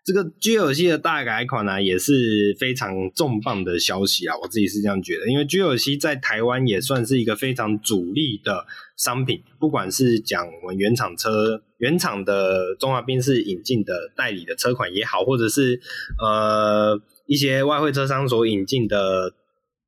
[0.09, 4.35] 这个 GLC 的大改款呢、啊，也是非常重磅的消息啊！
[4.41, 8.65] 我自己是这样觉得，因为 GLC 在台湾也算是一个非常主力的
[8.97, 15.79] 商品，不管是讲我们原厂车、原厂的中华宾士引进的代理的车款也好，或者是
[16.19, 19.35] 呃一些外汇车商所引进的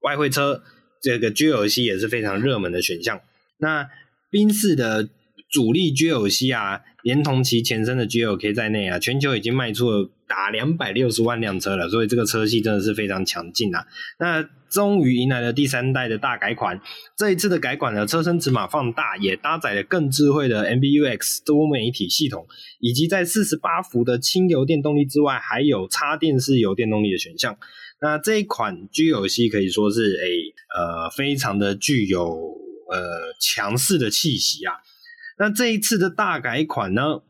[0.02, 0.62] 外汇车，
[1.00, 3.18] 这个 GLC 也是非常热门的选项。
[3.56, 3.88] 那
[4.30, 5.09] 宾士的
[5.50, 6.83] 主力 GLC 啊。
[7.02, 13.86] 连同其前身的 GLK 在内啊，全球已经卖出了达两百六十万辆车了，所以这个车系真的是非常强劲啊！
[14.18, 16.80] 那终于迎来了第三代的大改款，
[17.16, 22.46] 这一次的改款呢，车身尺码放大，也搭载了更智慧的 MBUX 多媒体系统，
[22.78, 27.58] 以及在四十八伏的轻油电动力之外，还有插电式油电动力的选项。
[28.00, 32.24] 那这一款 GLC 可以说是诶、呃非常的具有
[32.90, 34.74] 呃强势的气息啊！
[35.40, 37.22] 那这一次的大改款呢，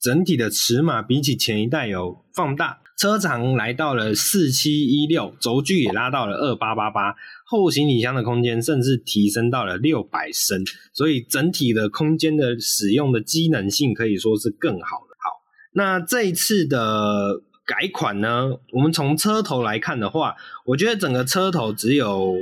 [0.00, 7.14] 整体的尺码比起前一代有放大，车长来到了四七一六，轴距也拉到了二八八八，
[7.46, 15.14] 后行李箱的空间甚至提升到了六百升，所以整体的空间的使用的机能性可以说是更好的。
[15.20, 15.30] 好，
[15.74, 20.34] 那这一次的改款呢，我们从车头来看的话，
[20.66, 22.34] 我觉得整个车头只有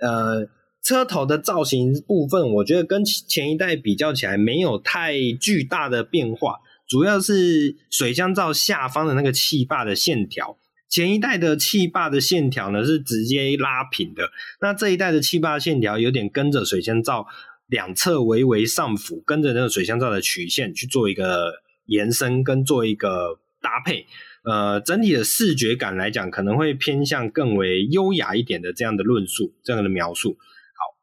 [0.00, 0.48] 呃。
[0.82, 10.58] 车头的造型部分，我觉得跟前一代比较起来没有太巨大的变化，主要是水箱罩下方的那个气坝的线条。
[10.88, 17.26] 前一代的气坝的线条呢是直接拉平的，那这一代的气坝线条有点跟着水箱罩
[17.68, 21.52] 两侧微微上浮，跟着那个水箱罩的曲线去做一个
[21.86, 24.06] 延伸跟做一个搭配。
[24.42, 30.38] 呃，整体的视觉感来讲，可能会偏向更为优雅一点的这样的论述，这样的描述。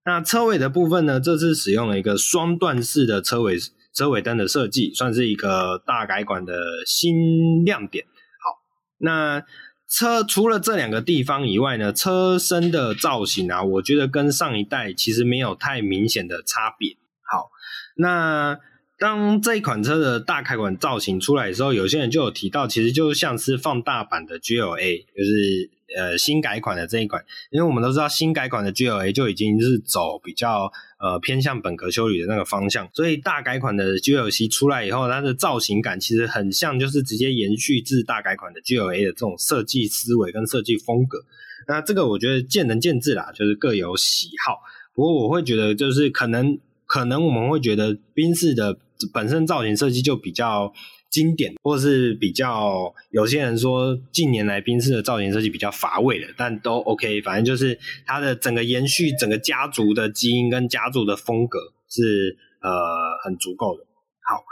[0.07, 1.19] 那车尾的部分呢？
[1.19, 3.57] 这次使用了一个双段式的车尾
[3.93, 6.53] 车尾灯的设计，算是一个大改款的
[6.85, 8.05] 新亮点。
[8.05, 8.57] 好，
[8.99, 9.43] 那
[9.89, 16.95] 车除了这两个地方以外呢，车身的造型啊，我觉得跟上一代其实没有太明显的差别。
[17.29, 17.49] 好，
[17.97, 18.57] 那
[18.97, 25.69] 当这一款车的大改款造型出来的时候，有些人就有提到，其实就像是放大版的 GLA，就是。
[25.95, 41.23] 呃，新改款的这一款，因为我们都知道新改款的 GLA 就已经是走比较呃偏向本格修旅的那个方向，所以大改款的 GLC 出来以后，它的造型感其实很像，就是直接延续至大改款的 GLA 的这种设计思维跟设计风格。
[41.67, 44.59] 那这个我觉得见仁见智啦，就是各有喜好。
[44.93, 48.77] 不过我会觉得，就是可能可能我们会觉得宾士的
[49.13, 50.73] 本身造型设计就比较。
[51.09, 62.69] 经典，或是比较有些人说近年来宾士的造型设计比较乏味的，但都 OK，反正就是它的整个延续整个家族的基因跟家族的风格是呃
[63.23, 63.83] 很足够的。
[64.29, 64.43] 好，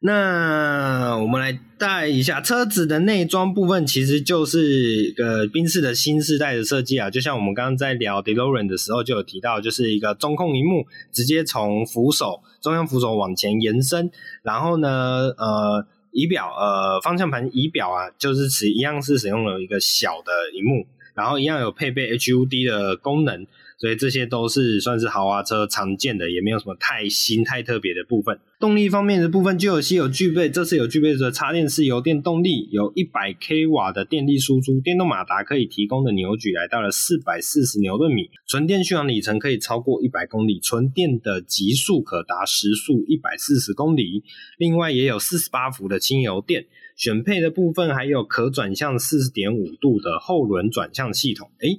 [0.00, 14.10] 那我们来带一下车子的内装部分，其实就是呃宾士的新世代的设计啊，就像我们刚刚在聊 DeLorean 的时候就有提到，就是一个中控荧幕直接从扶手中央扶手往前延伸。
[14.42, 23.46] 然后呢，呃，仪表，呃，方向盘仪表啊，就是使一样是使用了一个小的荧幕，然后一样有配备 HUD 的功能。
[23.78, 28.38] 所以这些都是算是豪华车常见的，也没有什么太新太特别的部分。
[28.58, 44.24] 动力方面的部分，GLC 有具备，这次有具备着插电式油电动力，有一百 k 瓦的电力输出，电动马达可以提供的扭矩来到了四百四十牛顿米，纯电续航里程可以超过一百公里，纯电的极速可达时速一百四十公里。
[44.56, 46.64] 另外也有四十八伏的轻油电，
[46.96, 51.50] 选配的部分还有可转向四十点五度的后轮转向系统。
[51.60, 51.78] 诶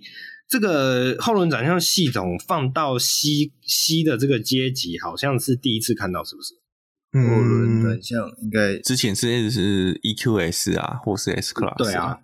[0.50, 6.54] 这个后轮转向系统放到 C C 的这个阶级，好像是第一次看到，是不是？
[7.14, 11.78] 后轮转向应该之前是是 E Q S 啊，或是 S Class。
[11.78, 12.20] 对啊，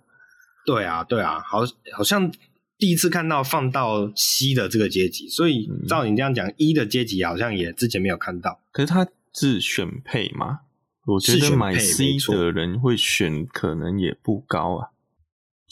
[0.64, 1.60] 对啊，对啊，好，
[1.96, 2.30] 好像
[2.78, 8.60] 第一次看到放到 C 的这个阶级，所以照你这样讲，E 的阶级好像也之前没有看到。
[8.72, 10.60] 可是它是选配吗？
[11.06, 14.88] 我觉得买 C 的人会选，可能也不高啊。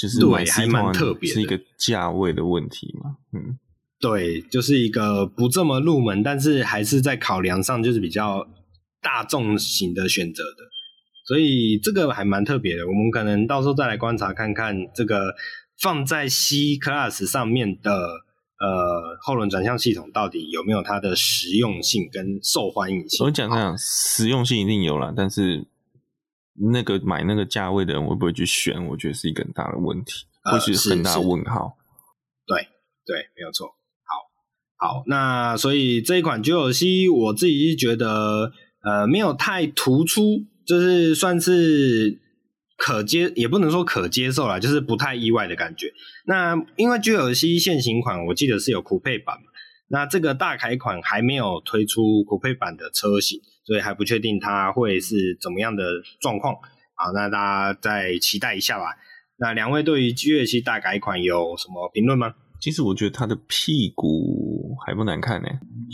[0.02, 3.18] 就是买 C 还蛮特别的，是一个价位的问题嘛？
[3.32, 3.56] 嗯，
[4.00, 8.44] 对，就是一个不这么入门，但是还是在考量上就是比较
[9.00, 10.64] 大众型的选择的，
[11.24, 12.84] 所以这个还蛮特别的。
[12.84, 15.36] 我们可能到时候再来观察看看，这个
[15.80, 23.24] 放在 C Class 上面的呃后轮转向系统到底有没有它的实用性跟受欢迎性？
[23.24, 25.64] 我讲这样，实用性一定有了，但是。
[26.54, 28.86] 那个买那个价位的人会不会去选？
[28.88, 31.76] 我觉得是一个很大的问题，或许是很大的问号。
[32.46, 32.68] 对
[33.06, 33.68] 对，没有错。
[34.76, 42.20] 好，好，那所以这一款九九 C，我自己是觉得，呃，没有太突出，就是算是
[42.76, 45.92] 可接，也不能说可接受啦，就是不太意外的感觉。
[46.26, 49.51] 那因为九九 C 现行款我记得是有酷配版嘛，
[49.92, 53.38] 那这个大改款还没有推出国配版的车型。
[53.64, 55.84] 所以还不确定它会是怎么样的
[56.20, 56.52] 状况，
[56.96, 57.38] 好，那大
[57.72, 58.86] 家再期待一下吧。
[59.36, 62.34] 那两位对于 GLC 大改款有什么评论吗？
[62.60, 65.48] 其实我觉得它的屁股还不难看呢，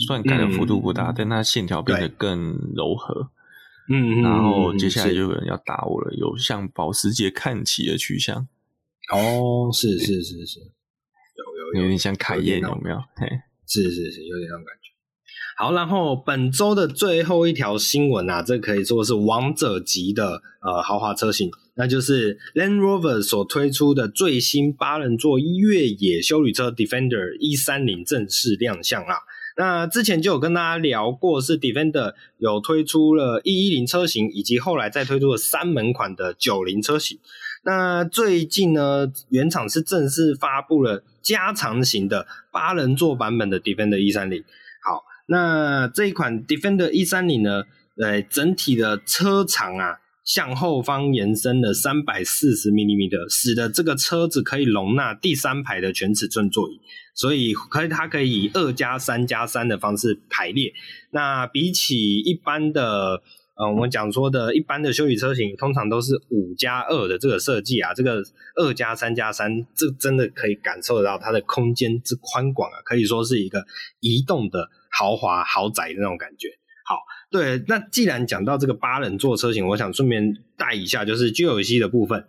[0.07, 3.29] 虽然改的幅度不大，嗯、但它线条变得更柔和。
[3.93, 8.47] 嗯，然后接下来就有人要打我了，有向保时捷看齐的趋向。
[9.13, 12.97] 哦，是是是是，有有有点像凯宴，有没有？
[13.15, 13.27] 嘿，
[13.69, 14.89] 是是是，有点那种感觉。
[15.57, 29.19] 好，然后本周的最后一条新闻啊，这可以说是王者级的呃豪华车型，那就是 Land Rover 所推出的最新八人座越野休旅车 Defender 一三零正式亮相啦。
[29.57, 37.19] 那之前就有跟大家聊过，是 Defender 有推出了一一零车型，以及后来再推出了三门款的九零车型。
[37.63, 44.43] 那最近呢，原厂是正式发布了加长型的八人座版本的 Defender 一三零。
[44.83, 47.63] 好，那这一款 Defender 一三零呢，
[47.97, 56.79] 呃，整体的车长啊，向后方延伸了三百四十 mm，使得这个车子可以容纳第三排的全尺寸座椅。
[57.13, 60.73] 所以可以，它可以以二加三加三的方式排列。
[61.11, 63.21] 那比起一般的，
[63.59, 67.93] 呃，我们讲说的一般的休旅车型，通常都是五加二的这个设计啊。
[67.93, 68.23] 这个
[68.55, 73.65] 二加三加三，这真的可以感受得到它的空间之宽广啊，可以说是一个
[73.99, 76.47] 移动的豪华豪宅的那种感觉。
[76.85, 76.99] 好，
[77.29, 82.25] 对，那既然讲到这个八人座车型，我想顺便带一下，就是 GLC 的部分。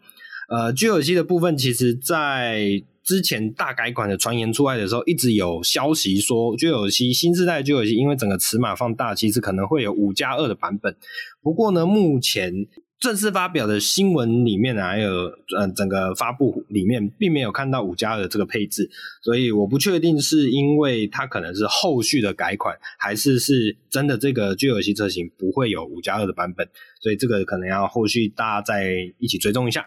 [0.49, 10.95] 呃，GLC 的部分，其实在之前大改款的传言出来的时候，一直有消息说，GLC 新世代的 GLC 因为整个尺码放大，其实可能会有五加二的版本。
[11.43, 12.69] 不过呢，目前
[13.01, 15.11] 正式发表的新闻里面呢，还有
[15.59, 18.89] 嗯整个发布里面，并没有看到五加二的这个配置，
[19.25, 26.69] 所以我不确定是因为它可能是后续的改款，还是是真的这个 GLC 车型不会有五加二的版本，
[27.01, 29.85] 所以这个可能要后续大家再一起追踪一下。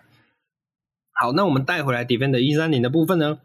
[1.23, 3.37] 好，那我们带回来 Defender 一三零的部分呢？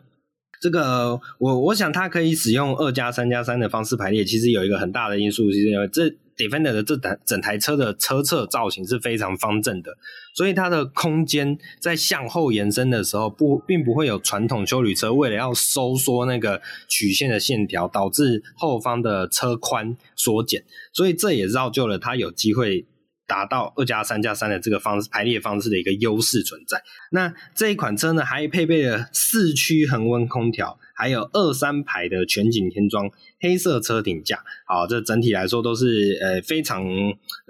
[0.61, 9.97] 这个我我想它可以使用二加三加三的方式排列，其实有一个很大的因素，是因为这 Defender 的这台整台车的车侧造型是非常方正的，
[10.35, 22.87] 所以它的空间在向后延伸的时候不，并不会有传统休旅车为了要收缩那个曲线的线条，导致后方的车宽缩减，所以这也造就了它有机会。
[23.29, 26.83] 达到二加三加三的这个方式排列方式的一个优势存在。
[27.13, 34.43] 那这一款车呢，还配备了四驱恒温空调，还有二三排的全景天窗，黑色车顶架。
[34.67, 36.83] 好，这整体来说都是呃非常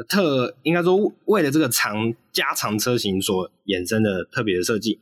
[0.09, 5.01] 特，应该说为了这个长加长车型所衍生的特别的设计。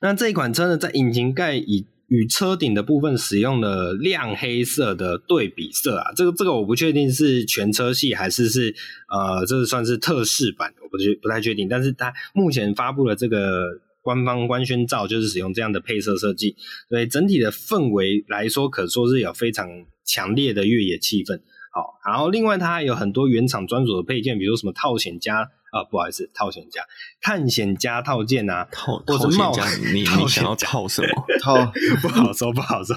[0.00, 8.74] 那这一款车呢，在引擎盖以与车顶的部分使用了亮黑色的对比色啊，这个这个我不确定是全车系还是是
[9.08, 11.68] 呃，这算是特仕版，我不确不太确定。
[11.68, 13.62] 但是它目前发布了这个
[14.02, 16.56] 官方官宣照，就是使用这样的配色设计，
[16.88, 19.68] 所以整体的氛围来说，可说是有非常
[20.04, 21.40] 强烈的越野气氛。
[21.72, 25.48] 好，然后另外它还有很多原厂专属的配件，比如什么套险加。
[25.70, 26.82] 啊，不好意思，套险家
[27.20, 31.08] 探险家套件啊，套套险家，你你想要套什么？
[31.42, 32.96] 套不好说，不好说。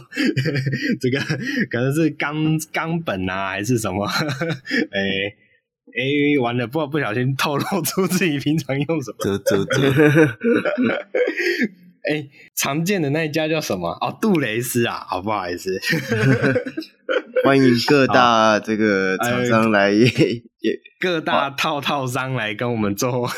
[0.99, 1.19] 这个
[1.69, 4.05] 可能是钢钢本啊，还是什么？
[4.91, 4.99] 哎
[5.95, 9.17] 哎，完了，不不小心透露出自己平常用什么？
[9.21, 10.37] 这这这。
[12.09, 13.89] 哎，常见的那一家叫什么？
[14.01, 15.79] 哦，杜蕾斯啊，好不好意思。
[17.45, 23.29] 欢迎各大这个厂商来也也 各大套套商来跟我们做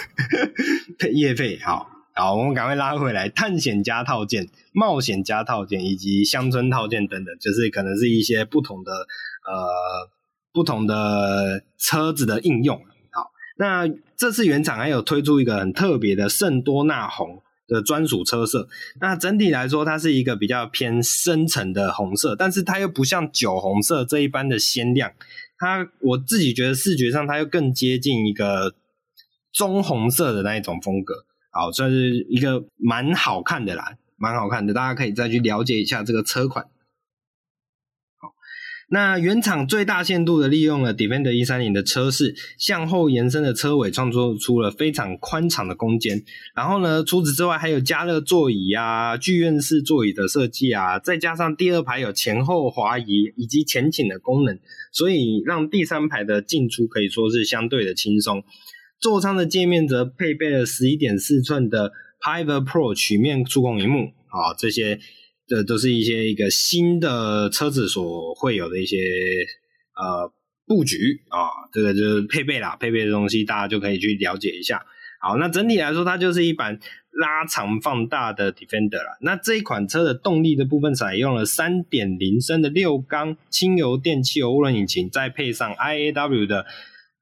[0.99, 3.27] 配 业配，好好，我们赶快拉回来。
[3.29, 10.09] 探险家套件、冒险家套件以及乡村套件等等，就是可能是一些不同的呃
[10.53, 12.77] 不同的车子的应用。
[13.11, 17.41] 好，那这次原厂还有推出一个很特别的圣多纳红。
[17.67, 18.67] 的专属车色，
[18.99, 25.11] 那整体来说，它是一个比较偏深沉的红色，但是它又不像酒红色这一般的鲜亮，
[25.57, 28.75] 它我自己觉得视觉上它又更接近一个
[29.51, 36.65] 棕红色的那一种风格，好，算是一个蛮好看的啦，蛮好看的，大家可以再去了解一下这个车款。
[38.87, 46.23] 那原厂最大限度的利用了 Defender 一三零的车室向后延伸的车尾，创作出了非常宽敞的空间。
[46.55, 54.59] 然后呢，除此之外还有加热座椅啊、剧院式座椅的设计啊，再加上第二排有前后滑移以及前倾的功能，
[54.91, 58.43] 所以让第三排的进出可以说是相对的轻松。
[58.99, 64.99] 座舱的界面则配备了十一点四寸的 Piver Pro 曲面触控萤幕啊，这些。
[65.47, 68.97] 这都是一些一个新的车子所会有的一些
[69.95, 70.31] 呃
[70.65, 74.85] 布局啊，这个就是配备啦，配备的东西大家就可以去了解一下。
[75.21, 76.79] 好，那整体来说，它就是一版
[77.11, 79.17] 拉长放大的 Defender 啦。
[79.21, 86.65] 那这一款车的动力的部分采用了三点零升的六缸轻油电汽油涡轮引擎，再配上 IAW 的。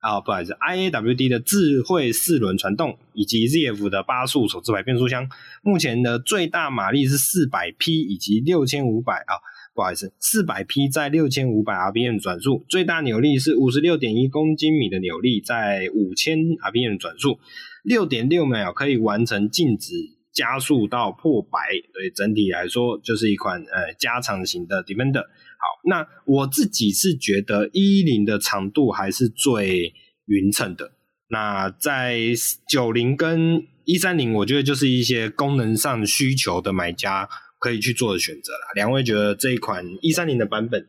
[0.03, 5.29] 啊，不好意思，IAWD 的智慧四轮传动以及 ZF 的八速手自排变速箱，
[5.61, 9.39] 目前的最大马力是四百匹以及六千五百啊，
[9.73, 17.39] 不好意思，四百匹在六千五百 RPM 转速，最大扭力是五十六点一公斤米的扭力在五千 RPM 转速，
[17.81, 19.93] 六点六秒可以完成静止
[20.33, 21.59] 加速到破百，
[21.93, 25.21] 所以整体来说就是一款呃加长型的 Defender。
[25.21, 29.93] 好，那我自己是觉得一一零的长度还是最
[30.25, 30.91] 匀称的。
[31.29, 32.19] 那在
[32.67, 37.29] 九零跟一三零，我觉得就是一些功能上需求的买家
[37.59, 38.71] 可以去做的选择啦。
[38.75, 40.87] 两位觉得这一款一三零的版本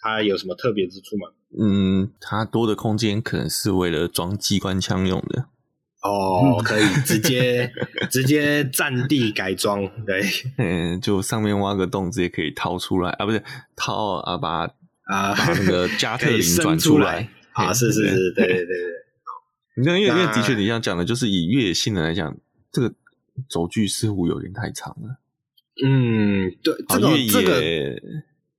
[0.00, 1.28] 它有什么特别之处吗？
[1.60, 5.46] 嗯，它多的空间可能是为了装机关枪用的。
[6.04, 7.72] 哦， 可以直接
[8.10, 10.22] 直接占地改装，对，
[10.58, 13.42] 嗯，就上面挖个洞，直接可以掏出来啊，不是
[13.74, 14.64] 掏啊，把
[15.04, 15.34] 啊。
[15.34, 18.54] 把那个加特林 转出来啊，是是是，对对？
[18.56, 18.76] 对对。
[19.76, 22.36] 你看，因为因为的确你这样讲的，就是以越野性能来讲，
[22.70, 22.94] 这个
[23.48, 25.18] 轴距似乎有点太长了。
[25.84, 28.02] 嗯，对，这个越野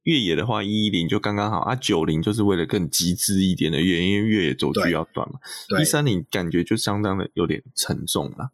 [0.05, 5.39] 越野的话，一一零就刚刚好啊，九零就是为了更极致一点的越野，因为越野轴距要短嘛。
[5.79, 8.51] 一三零感觉就相当的有点沉重了。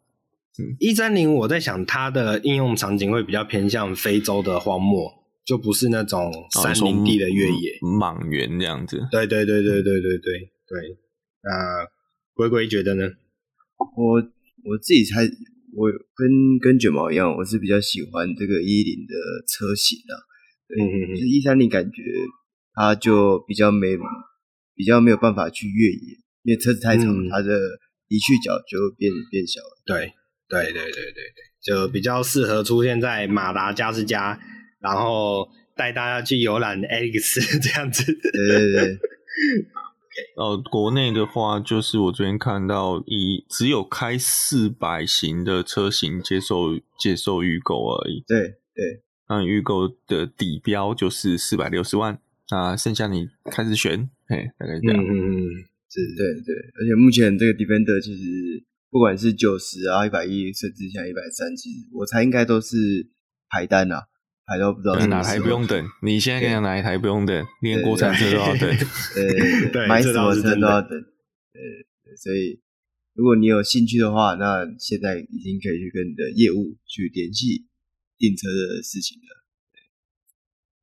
[0.58, 5.10] 嗯，一三零我在想它的应用场景会比较偏向非洲的荒漠，
[5.46, 9.08] 就不是那种山林地的越野，莽原这样子。
[9.10, 10.98] 对对对对对对对对，对。
[11.42, 11.88] 那。
[12.34, 13.04] 龟龟觉得呢？
[13.94, 14.14] 我
[14.64, 15.20] 我自己猜，
[15.76, 19.14] 我跟跟卷毛一样，我是比较喜欢这个一一零的
[19.46, 20.16] 车型啊。
[20.78, 22.02] 嗯嗯嗯，就是一三零感觉
[22.74, 23.96] 它就比较没
[24.74, 27.52] 比较没有办法去越野，因为车子太长，嗯、它的
[28.08, 29.82] 离去角就变变小了。
[29.84, 30.12] 对
[30.48, 34.38] 对对对对对，就比较适合出现在马达加斯加，
[34.80, 38.04] 然后带大家去游览 X 这样子。
[38.04, 38.98] 对对对。
[40.36, 48.22] 呃， 国内的话，就是我昨天看到，以只有开四百型的车型接受接受预购而已。
[48.26, 48.40] 对
[48.74, 49.00] 对，
[49.38, 52.18] 那预购的底标就是四百六十万，
[52.50, 55.02] 那剩下你开始选，嘿，大概这样。
[55.02, 55.48] 嗯嗯嗯，
[55.88, 56.54] 是，对对。
[56.74, 62.76] 而且目前这个 Defender 其实不管是九十啊、一百一，甚至像一百三，其实我猜应该都是
[63.48, 64.04] 排单啊。
[64.44, 68.76] 排到不知道哪台不用等，你现在跟哪一台不用等，连国产车都要等，
[69.72, 71.60] 对，买什么车都要等，呃，
[72.18, 72.60] 所以
[73.14, 77.66] 如果你有兴趣的话，那现在已经可以去跟你的业务去联系
[78.22, 79.42] 订车的事情了。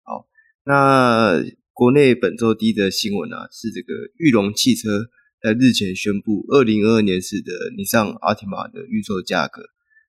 [0.03, 0.27] 好，
[0.65, 1.39] 那
[1.71, 5.07] 国内本周第一的新闻啊，是这个裕隆汽车
[5.41, 9.61] 在日前宣布，二零二二年式的尼桑阿提玛的预售价格，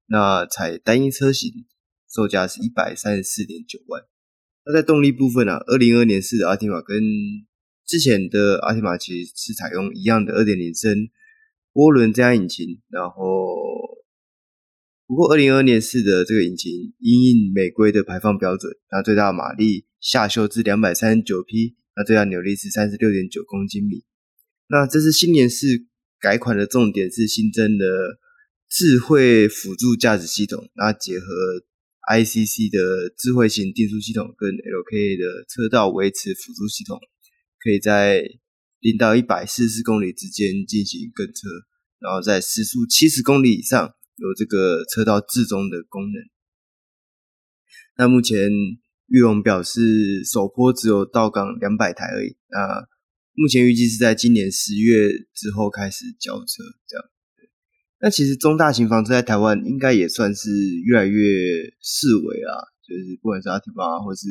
[0.06, 1.66] 那采单一车型。
[2.12, 4.02] 售价是一百三十四点九万。
[4.66, 5.62] 那在动力部分呢、啊？
[5.68, 7.00] 二零二二年式的阿提玛跟
[7.86, 11.08] 之前的阿提玛其实是采用一样的二点零升
[11.74, 12.80] 涡轮增压引擎。
[12.88, 13.22] 然后，
[15.10, 24.04] 不过二零二二年式的这个引擎因应美规的排放标准，那最大马力下修至两百三十九匹，那最大扭力是三十六点九公斤米。
[24.68, 25.88] 那这是新年式
[26.20, 27.84] 改款的重点是新增的
[28.70, 31.26] 智慧辅助驾驶系统，那结合。
[32.10, 36.98] ICC 的智慧型定速系统跟 LKA 的车道维持辅助系统，
[37.62, 38.24] 可以在
[38.80, 41.46] 零到一百四十公里之间进行跟车，
[42.00, 46.22] 然后在时速七十公里以上有这个车道至中的功能。
[47.96, 48.50] 那目前
[49.08, 52.36] 玉龙表示首波只有到港两百台而已。
[52.48, 52.86] 那
[53.34, 57.06] 目前预计是在今年十月之后开始交车，这样。
[58.02, 60.50] 那其实中大型房车在台湾应该也算是
[60.84, 61.20] 越来越
[61.80, 64.26] 式微啊，就是不管是阿提巴或是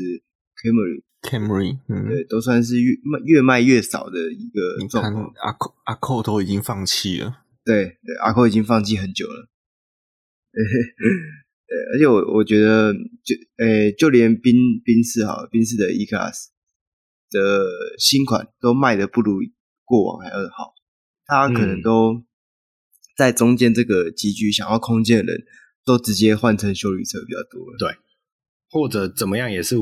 [0.64, 5.32] Camry，Camry，嗯，对，都算是越卖越卖越少的一个状况。
[5.44, 9.48] 阿扣阿扣都已经放弃了，对对，阿扣已经放弃很久了。
[11.68, 12.94] 对，而且我我觉得
[13.24, 16.48] 就诶、欸，就连宾宾士哈，宾士的 E-Class
[17.30, 17.66] 的
[17.98, 19.40] 新款都卖的不如
[19.86, 20.74] 过往还要好，
[21.26, 22.14] 它可能都。
[22.14, 22.26] 嗯
[23.20, 25.44] 在中间这个集聚想要空间的人，
[25.84, 27.76] 都直接换成修旅车比较多了。
[27.78, 27.98] 对，
[28.70, 29.76] 或者怎么样也是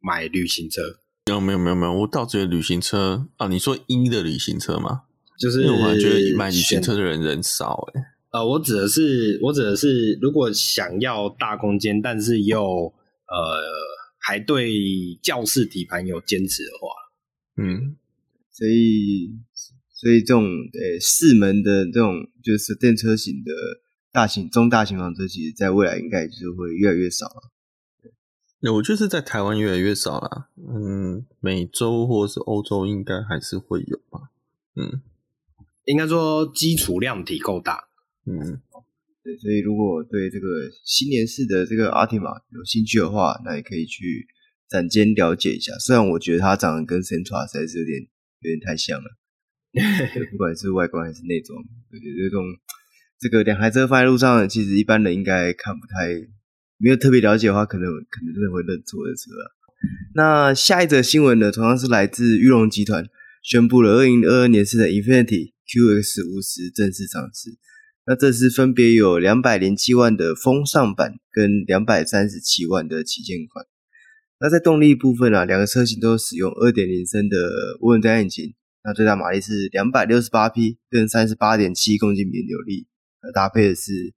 [0.00, 0.80] 买旅行车。
[1.26, 5.06] 没有没有没有没有，我倒觉得旅行车啊，你说一的旅行车吗？
[5.40, 8.06] 就是我还觉得买旅行车的人人少哎、欸。
[8.34, 13.62] 呃，我指的是我指的是，如果想要大空间，但是又呃
[14.18, 14.74] 还对
[15.22, 16.88] 教室底盘有坚持的话，
[17.62, 17.96] 嗯，
[18.50, 19.38] 所以。
[19.96, 22.12] 所以这种呃四门的这种
[22.42, 23.52] 就是电车型的
[24.12, 27.50] 大型中大型房车，其实在未来应该就是会越来越少了。
[28.60, 30.48] 对，我就是在台湾越来越少了。
[30.58, 34.28] 嗯，美洲或是欧洲应该还是会有吧。
[34.74, 35.00] 嗯，
[35.86, 37.88] 应该说基础量体够大。
[38.26, 38.60] 嗯，
[39.22, 40.46] 对，所以如果对这个
[40.84, 44.26] 新年式的这个阿提玛有兴趣的话，那也可以去
[44.68, 45.72] 展间了解一下。
[45.78, 48.00] 虽然我觉得它长得跟 Sentra 实在是有点
[48.40, 49.10] 有点太像了。
[50.30, 52.44] 不管是外观还是内装，我觉得，这种
[53.18, 56.14] 这个两台车放在路上，其实一般人应该看不太，
[56.78, 59.44] 没有特别了解的话，可能可能真的会认错的车啊。
[60.14, 63.04] 那下一则新闻呢，同样是来自裕隆集团
[63.42, 67.50] 宣布了二零二二年式的 Infinity QX 五十正式上市。
[68.06, 73.66] 那这次分别有两百零七万的风尚版跟两百三十七万的旗舰款。
[74.40, 77.38] 那在动力部分啊，两个车型都使用二点零升的
[77.80, 82.86] 涡轮增压引擎，那最大马力是两百六十八匹，跟三十八点七公斤米扭力，
[83.22, 84.12] 呃，搭配的是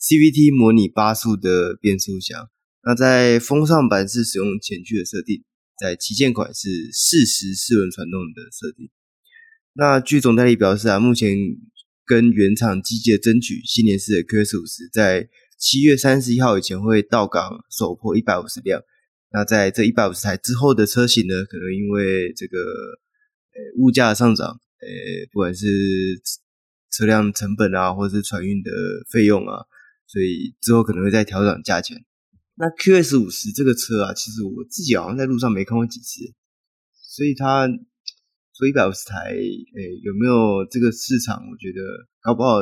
[0.00, 2.50] CVT 模拟八速的变速箱。
[2.82, 5.44] 那在风尚版是使用前驱的设定，
[5.78, 8.90] 在旗舰款是适时四轮传动的设定。
[9.72, 11.34] 那据总代理表示啊，目前
[12.10, 18.82] 跟原厂积极的争取新年式的 QX50，在七月三十一号以前会到港首破一百五十辆。
[19.30, 24.88] 那在这一百五十台之后的车型呢，可能因为这个呃物价上涨，呃
[25.30, 25.68] 不管是
[26.90, 28.72] 车辆成本啊，或者是船运的
[29.12, 29.62] 费用啊，
[30.08, 31.96] 所以之后可能会再调整价钱。
[32.56, 36.34] 那 QX50 这个车啊，其实我自己好像在路上没看过几次，
[37.14, 37.68] 所以它
[38.60, 41.40] 说一百五十台，诶有没有这个市场？
[41.50, 41.80] 我觉得
[42.20, 42.60] 搞不好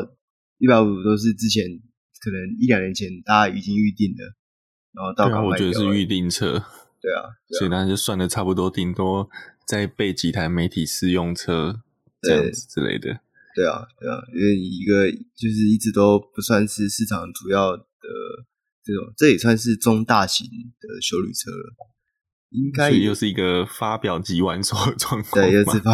[0.58, 1.66] 一百五十都是之前
[2.20, 4.22] 可能一两年前大家已经预定的。
[4.94, 6.52] 然后到港，我觉得是预定车，
[7.02, 9.28] 对啊，对啊，所以那就算的差不多，顶多
[9.66, 11.82] 再备几台媒体试用车
[12.22, 13.20] 这样子之类的。
[13.54, 17.84] 对啊，对啊，因为一个就是一直都不算是市场主要的
[18.84, 20.46] 这种，这也算是中大型
[20.80, 21.74] 的修理车了，
[22.50, 25.44] 应该也又是一个发表即完售的状况。
[25.44, 25.92] 对，又是发，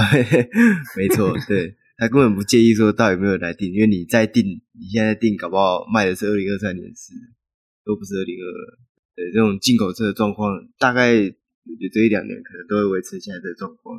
[0.97, 7.13] 没错，对，他根本不介意说到底有没有来订，因为你再订，你现在订，搞不好卖的是二零二三年四，
[7.85, 8.79] 都不是二零二二。
[9.17, 13.97] 对，这种进口车的状况，大概也这一两年可能都会维持现在的状况。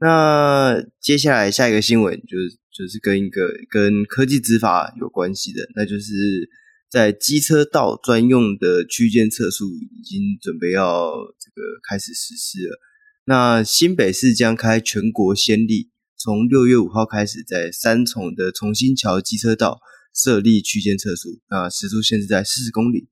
[0.00, 6.48] 那接下来下一个新闻就是就是跟一个跟科技执法有关系的，那就是
[6.90, 12.78] 在机车道专用的区间测速已经准备要这个开始实施了。
[13.24, 19.80] 那新北市将开全国先例，从六月五号开始，在三重的重新桥机车道
[20.14, 23.08] 设立区间测速，那时速限制在四十公里。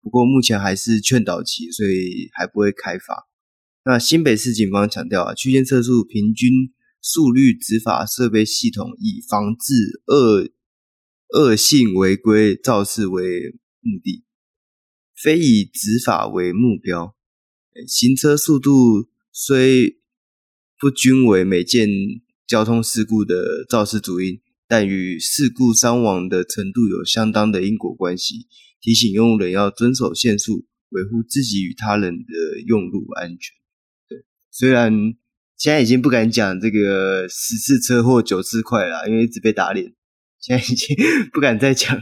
[0.00, 3.28] 不过目前还是劝导期，所以还不会开罚。
[3.84, 6.50] 那新北市警方强调啊，区间测速平均
[7.02, 10.48] 速率执法设备系统以防治恶
[11.34, 13.22] 恶性违规肇事为
[13.80, 14.24] 目的，
[15.14, 17.14] 非以执法为目标。
[17.86, 19.98] 行车速度虽
[20.80, 21.88] 不均为每件
[22.46, 28.46] 交通事故的肇事主因，但与事故伤亡的程度有相当的因果关系。
[28.80, 33.54] 提醒用路人要遵守限速，维护自己与他人的用路安全。
[34.08, 34.92] 对，虽然
[35.56, 39.94] 现在已经不敢讲这个十次车祸九次快了，因为一直被打脸，
[40.40, 40.96] 现在已经
[41.32, 42.00] 不敢再讲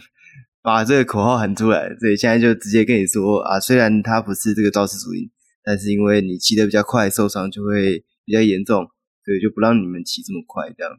[0.62, 1.94] 把这个口号喊出来。
[2.00, 5.30] 所以现在就直接跟你说啊，虽然他不是这个肇事主因，
[5.62, 8.90] 但是因为你骑得比较快，受伤就会比较严重，
[9.24, 10.98] 所以就不让你们骑这么快这样。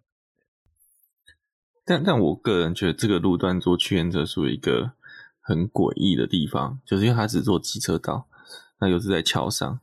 [1.86, 4.94] 但但我个人觉得这个路段做区间测速一个。
[5.50, 8.28] 很诡异的地方，就是因为它只做机车道，
[8.82, 9.80] 那又是在桥上，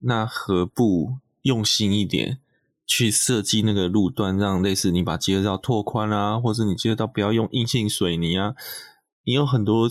[0.00, 2.38] 那何不用心一点
[2.92, 8.56] 去设计那个路段，让类似你把机车道拓宽啊，或者你机车道不要用硬性水泥啊？
[9.22, 9.88] 你有很多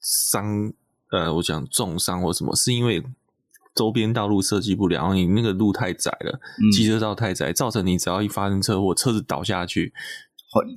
[0.00, 0.72] 伤，
[1.10, 3.02] 呃，我讲重伤或什么，是因为
[3.74, 6.38] 周边道路设计不良，你那个路太窄了，
[6.70, 9.92] 机车道太窄，造成你只要一发生车祸，车子倒下去。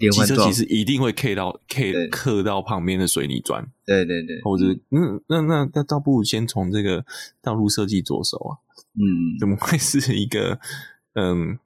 [0.10, 7.06] 机车其实一定会 K 到 K 刻到旁边的水泥砖，对对对，或者嗯，那那那倒不如先从这个
[7.40, 8.52] 道路设计着手啊，
[8.96, 10.58] 嗯，怎么会是一个
[11.16, 11.60] 嗯，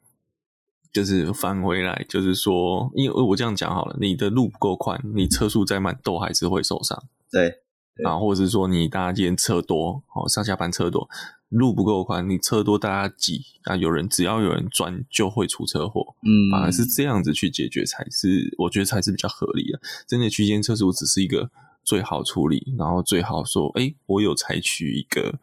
[0.92, 7.62] 就是返回来，就是说，因为我这样讲好了，你的路不够宽，你车速再慢都还是会受伤，对，
[8.06, 11.10] 啊，或者是说你大家今天车多，哦，上下班车多。
[11.50, 19.82] 路不够宽，你车多大家挤啊，有人只要有人钻就会出车祸，嗯，反而是这样子去解决才是，我觉得才是比较合理的。
[20.08, 21.50] 真的区间测速只是一个
[21.84, 25.40] 最好处理，然后最好说，哎、欸，我有采取一个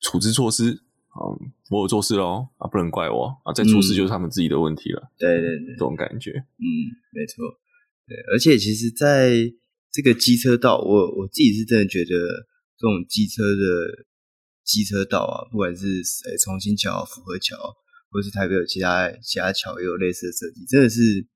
[0.00, 0.80] 处置措施，
[1.18, 5.10] 嗯，我有做事喽，啊，不能怪我啊，再出事就是他们自己的问题了。
[5.18, 6.66] 对对对，这种感觉，嗯，
[7.12, 7.44] 没错，
[8.06, 9.52] 对，而且其实在
[9.92, 12.10] 这个机车道，我我自己是真的觉得
[12.78, 14.06] 这种机车的。
[14.68, 15.86] 机车道啊，不管是
[16.28, 17.56] 诶重新桥、福和桥，
[18.10, 21.26] 或是台北有其他其他桥也有类似的设计，真的是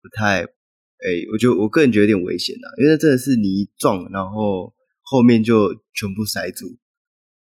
[0.00, 4.72] 不太诶，我觉得我个人觉得有点危险啊，因为真的是你一撞，然后
[5.02, 6.68] 后面就全部塞住，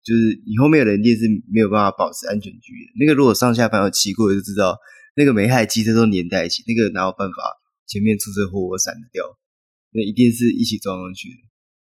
[0.05, 2.85] 就是你后面的人一定是没有办法保持安全距离。
[3.01, 4.77] 那个如果上下班有骑过就知道，
[5.17, 7.35] 那个每台机车都粘在一起，那个哪有办法
[7.87, 9.25] 前面出车祸我闪得掉？
[9.91, 11.37] 那一定是一起撞上去的。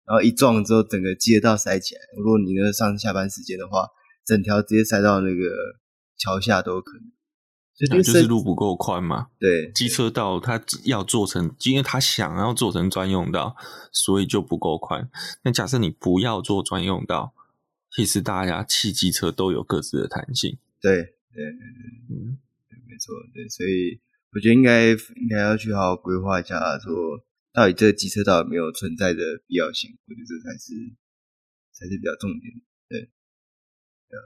[0.07, 2.01] 然后一撞之后，整个机车道塞起来。
[2.17, 3.87] 如果你那个上下班时间的话，
[4.25, 5.45] 整条直接塞到那个
[6.17, 7.11] 桥下都有可能。
[7.89, 9.27] 那就是路不够宽嘛？
[9.37, 13.55] 对，机车道它要做成，因为它想要做成专用道，
[13.91, 15.09] 所以就不够宽。
[15.43, 17.33] 那假设你不要做专用道，
[17.95, 20.57] 其实大家骑机车都有各自的弹性。
[20.81, 20.95] 对，
[21.33, 21.45] 对，
[22.09, 22.37] 嗯，
[22.87, 23.99] 没错，对，所以
[24.33, 26.93] 我觉得应该应该要去好好规划一下，说
[27.53, 29.91] 到底这个机车道有没有存在的必要性？
[30.07, 30.73] 我觉得这才是
[31.73, 32.53] 才是比较重点。
[32.89, 33.09] 对，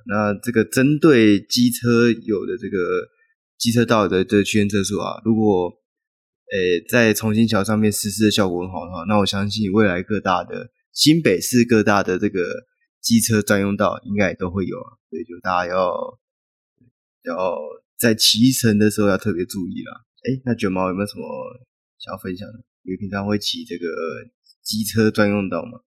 [0.08, 3.10] 那这个针对机车有的这个。
[3.60, 5.70] 机车道的这个区间测速啊，如果
[6.50, 12.40] 诶在重新桥上面实施的效果很好的话，那我相信未来各大的新北市各大的这个
[13.02, 16.20] 机车专用道应该也都会有啊，所以就大家要
[17.26, 17.58] 要
[17.98, 20.06] 在骑乘的时候要特别注意啦。
[20.26, 21.24] 诶，那卷毛有没有什么
[21.98, 22.60] 想要分享的？
[22.84, 23.86] 你平常会骑这个
[24.64, 25.80] 机车专用道吗？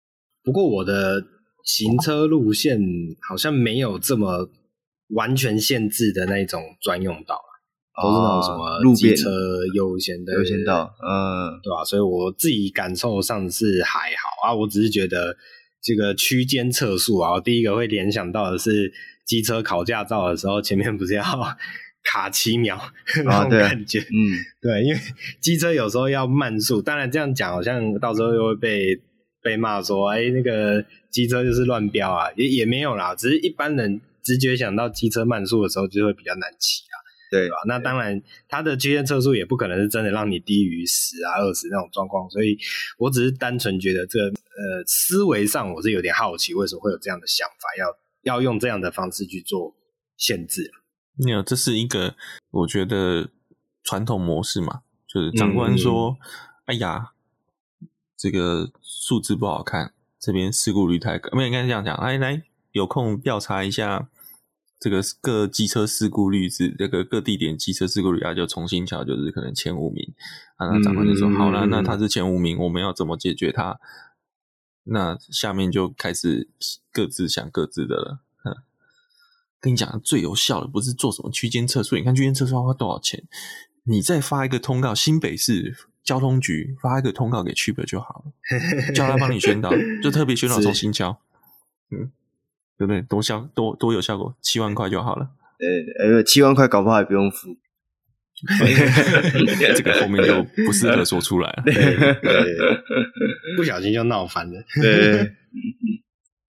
[0.44, 1.24] 不过我的
[1.64, 2.80] 行车路线
[3.28, 4.50] 好像没有这么
[5.10, 7.40] 完全限制的那种专用道。
[8.02, 9.30] 都是那种什么路边车
[9.76, 11.84] 优先的优先道，嗯，对吧？
[11.84, 15.36] 所以我自己感受上是还好啊，我只是觉得
[15.82, 18.94] 这个区间测速啊，我第一个会联想到的是
[19.26, 21.24] 机车考驾照的时候，前面不是要
[22.04, 22.80] 卡七秒
[23.26, 25.00] 那种感觉，嗯，对，因为
[25.40, 29.00] 机车有时候要慢速，当然这样讲好像到时候又会被
[29.42, 36.96] 被骂说，哎，那个机车就是乱飙啊，也也没有啦，只是一般人直觉想到机车慢速的时候就会比较难骑啊。
[37.32, 37.56] 对吧？
[37.66, 42.58] 那当然，它的区间测速也不可能是真的让你低于十啊、二十那种状况，所以
[42.98, 49.74] 我只是单纯觉得这个呃思维上我是有点好奇，为什么会有这样的想法，要要用这样的方式去做
[50.18, 50.70] 限制？
[51.16, 52.16] 没有，这是一个
[52.52, 53.30] 我觉得
[53.82, 56.28] 传统模式嘛，就是长官说：“嗯、
[56.66, 57.12] 哎呀，
[58.18, 61.98] 这个数字不好看，这边事故率太高。”没有，应该是这样讲。
[62.02, 64.10] 来来，有空调查一下。
[64.82, 70.12] 这个各机车事故率是这个各地点机车事故率啊，就重新调，就是可能前五名
[70.56, 70.70] 啊。
[70.70, 73.80] 那长官就说：“嗯、好了，那他是前五名，我们要怎么解决他？”
[74.86, 76.50] 那下面就开始
[76.92, 78.22] 各自想各自的了。
[78.44, 78.58] 嗯，
[79.60, 83.24] 跟你讲，最有效的不是做什么区间测速，你看区间测速要花多少钱？
[83.84, 89.70] 你再发一个通告，新北市交通局发一个通告给 Cheaper 就好了，叫他帮你宣导，
[90.02, 91.20] 就特别宣导 重新敲。
[91.92, 92.12] 嗯。
[92.82, 93.00] 对不对？
[93.04, 95.30] 多效多多有效果，七万块就好了。
[96.00, 97.56] 呃呃，七万块搞不好也不用付。
[99.78, 101.64] 这个后面就不适合说出来了。
[103.56, 104.64] 不小心就闹翻了。
[104.82, 105.32] 对对，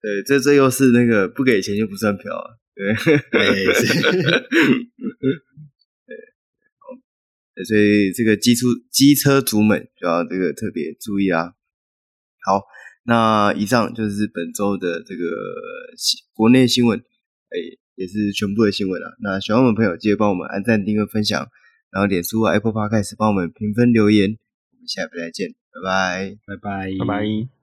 [0.01, 2.49] 对，这这又是那个不给钱就不算嫖啊。
[2.73, 2.95] 对
[3.29, 3.63] 对
[7.63, 11.53] 所以这个机出机车族们就要这个特别注意啊。
[12.43, 12.63] 好。
[13.03, 15.23] 那以上就是本周的这个
[16.33, 17.55] 国内新闻，哎，
[17.95, 19.15] 也是全部的新闻了。
[19.21, 21.47] 那喜欢我们朋友记得帮我们按赞、订阅、分享，
[21.91, 24.37] 然后脸书、Apple Podcast 帮我们评分留言。
[24.71, 27.62] 我们下次再见，拜拜，拜拜，拜拜。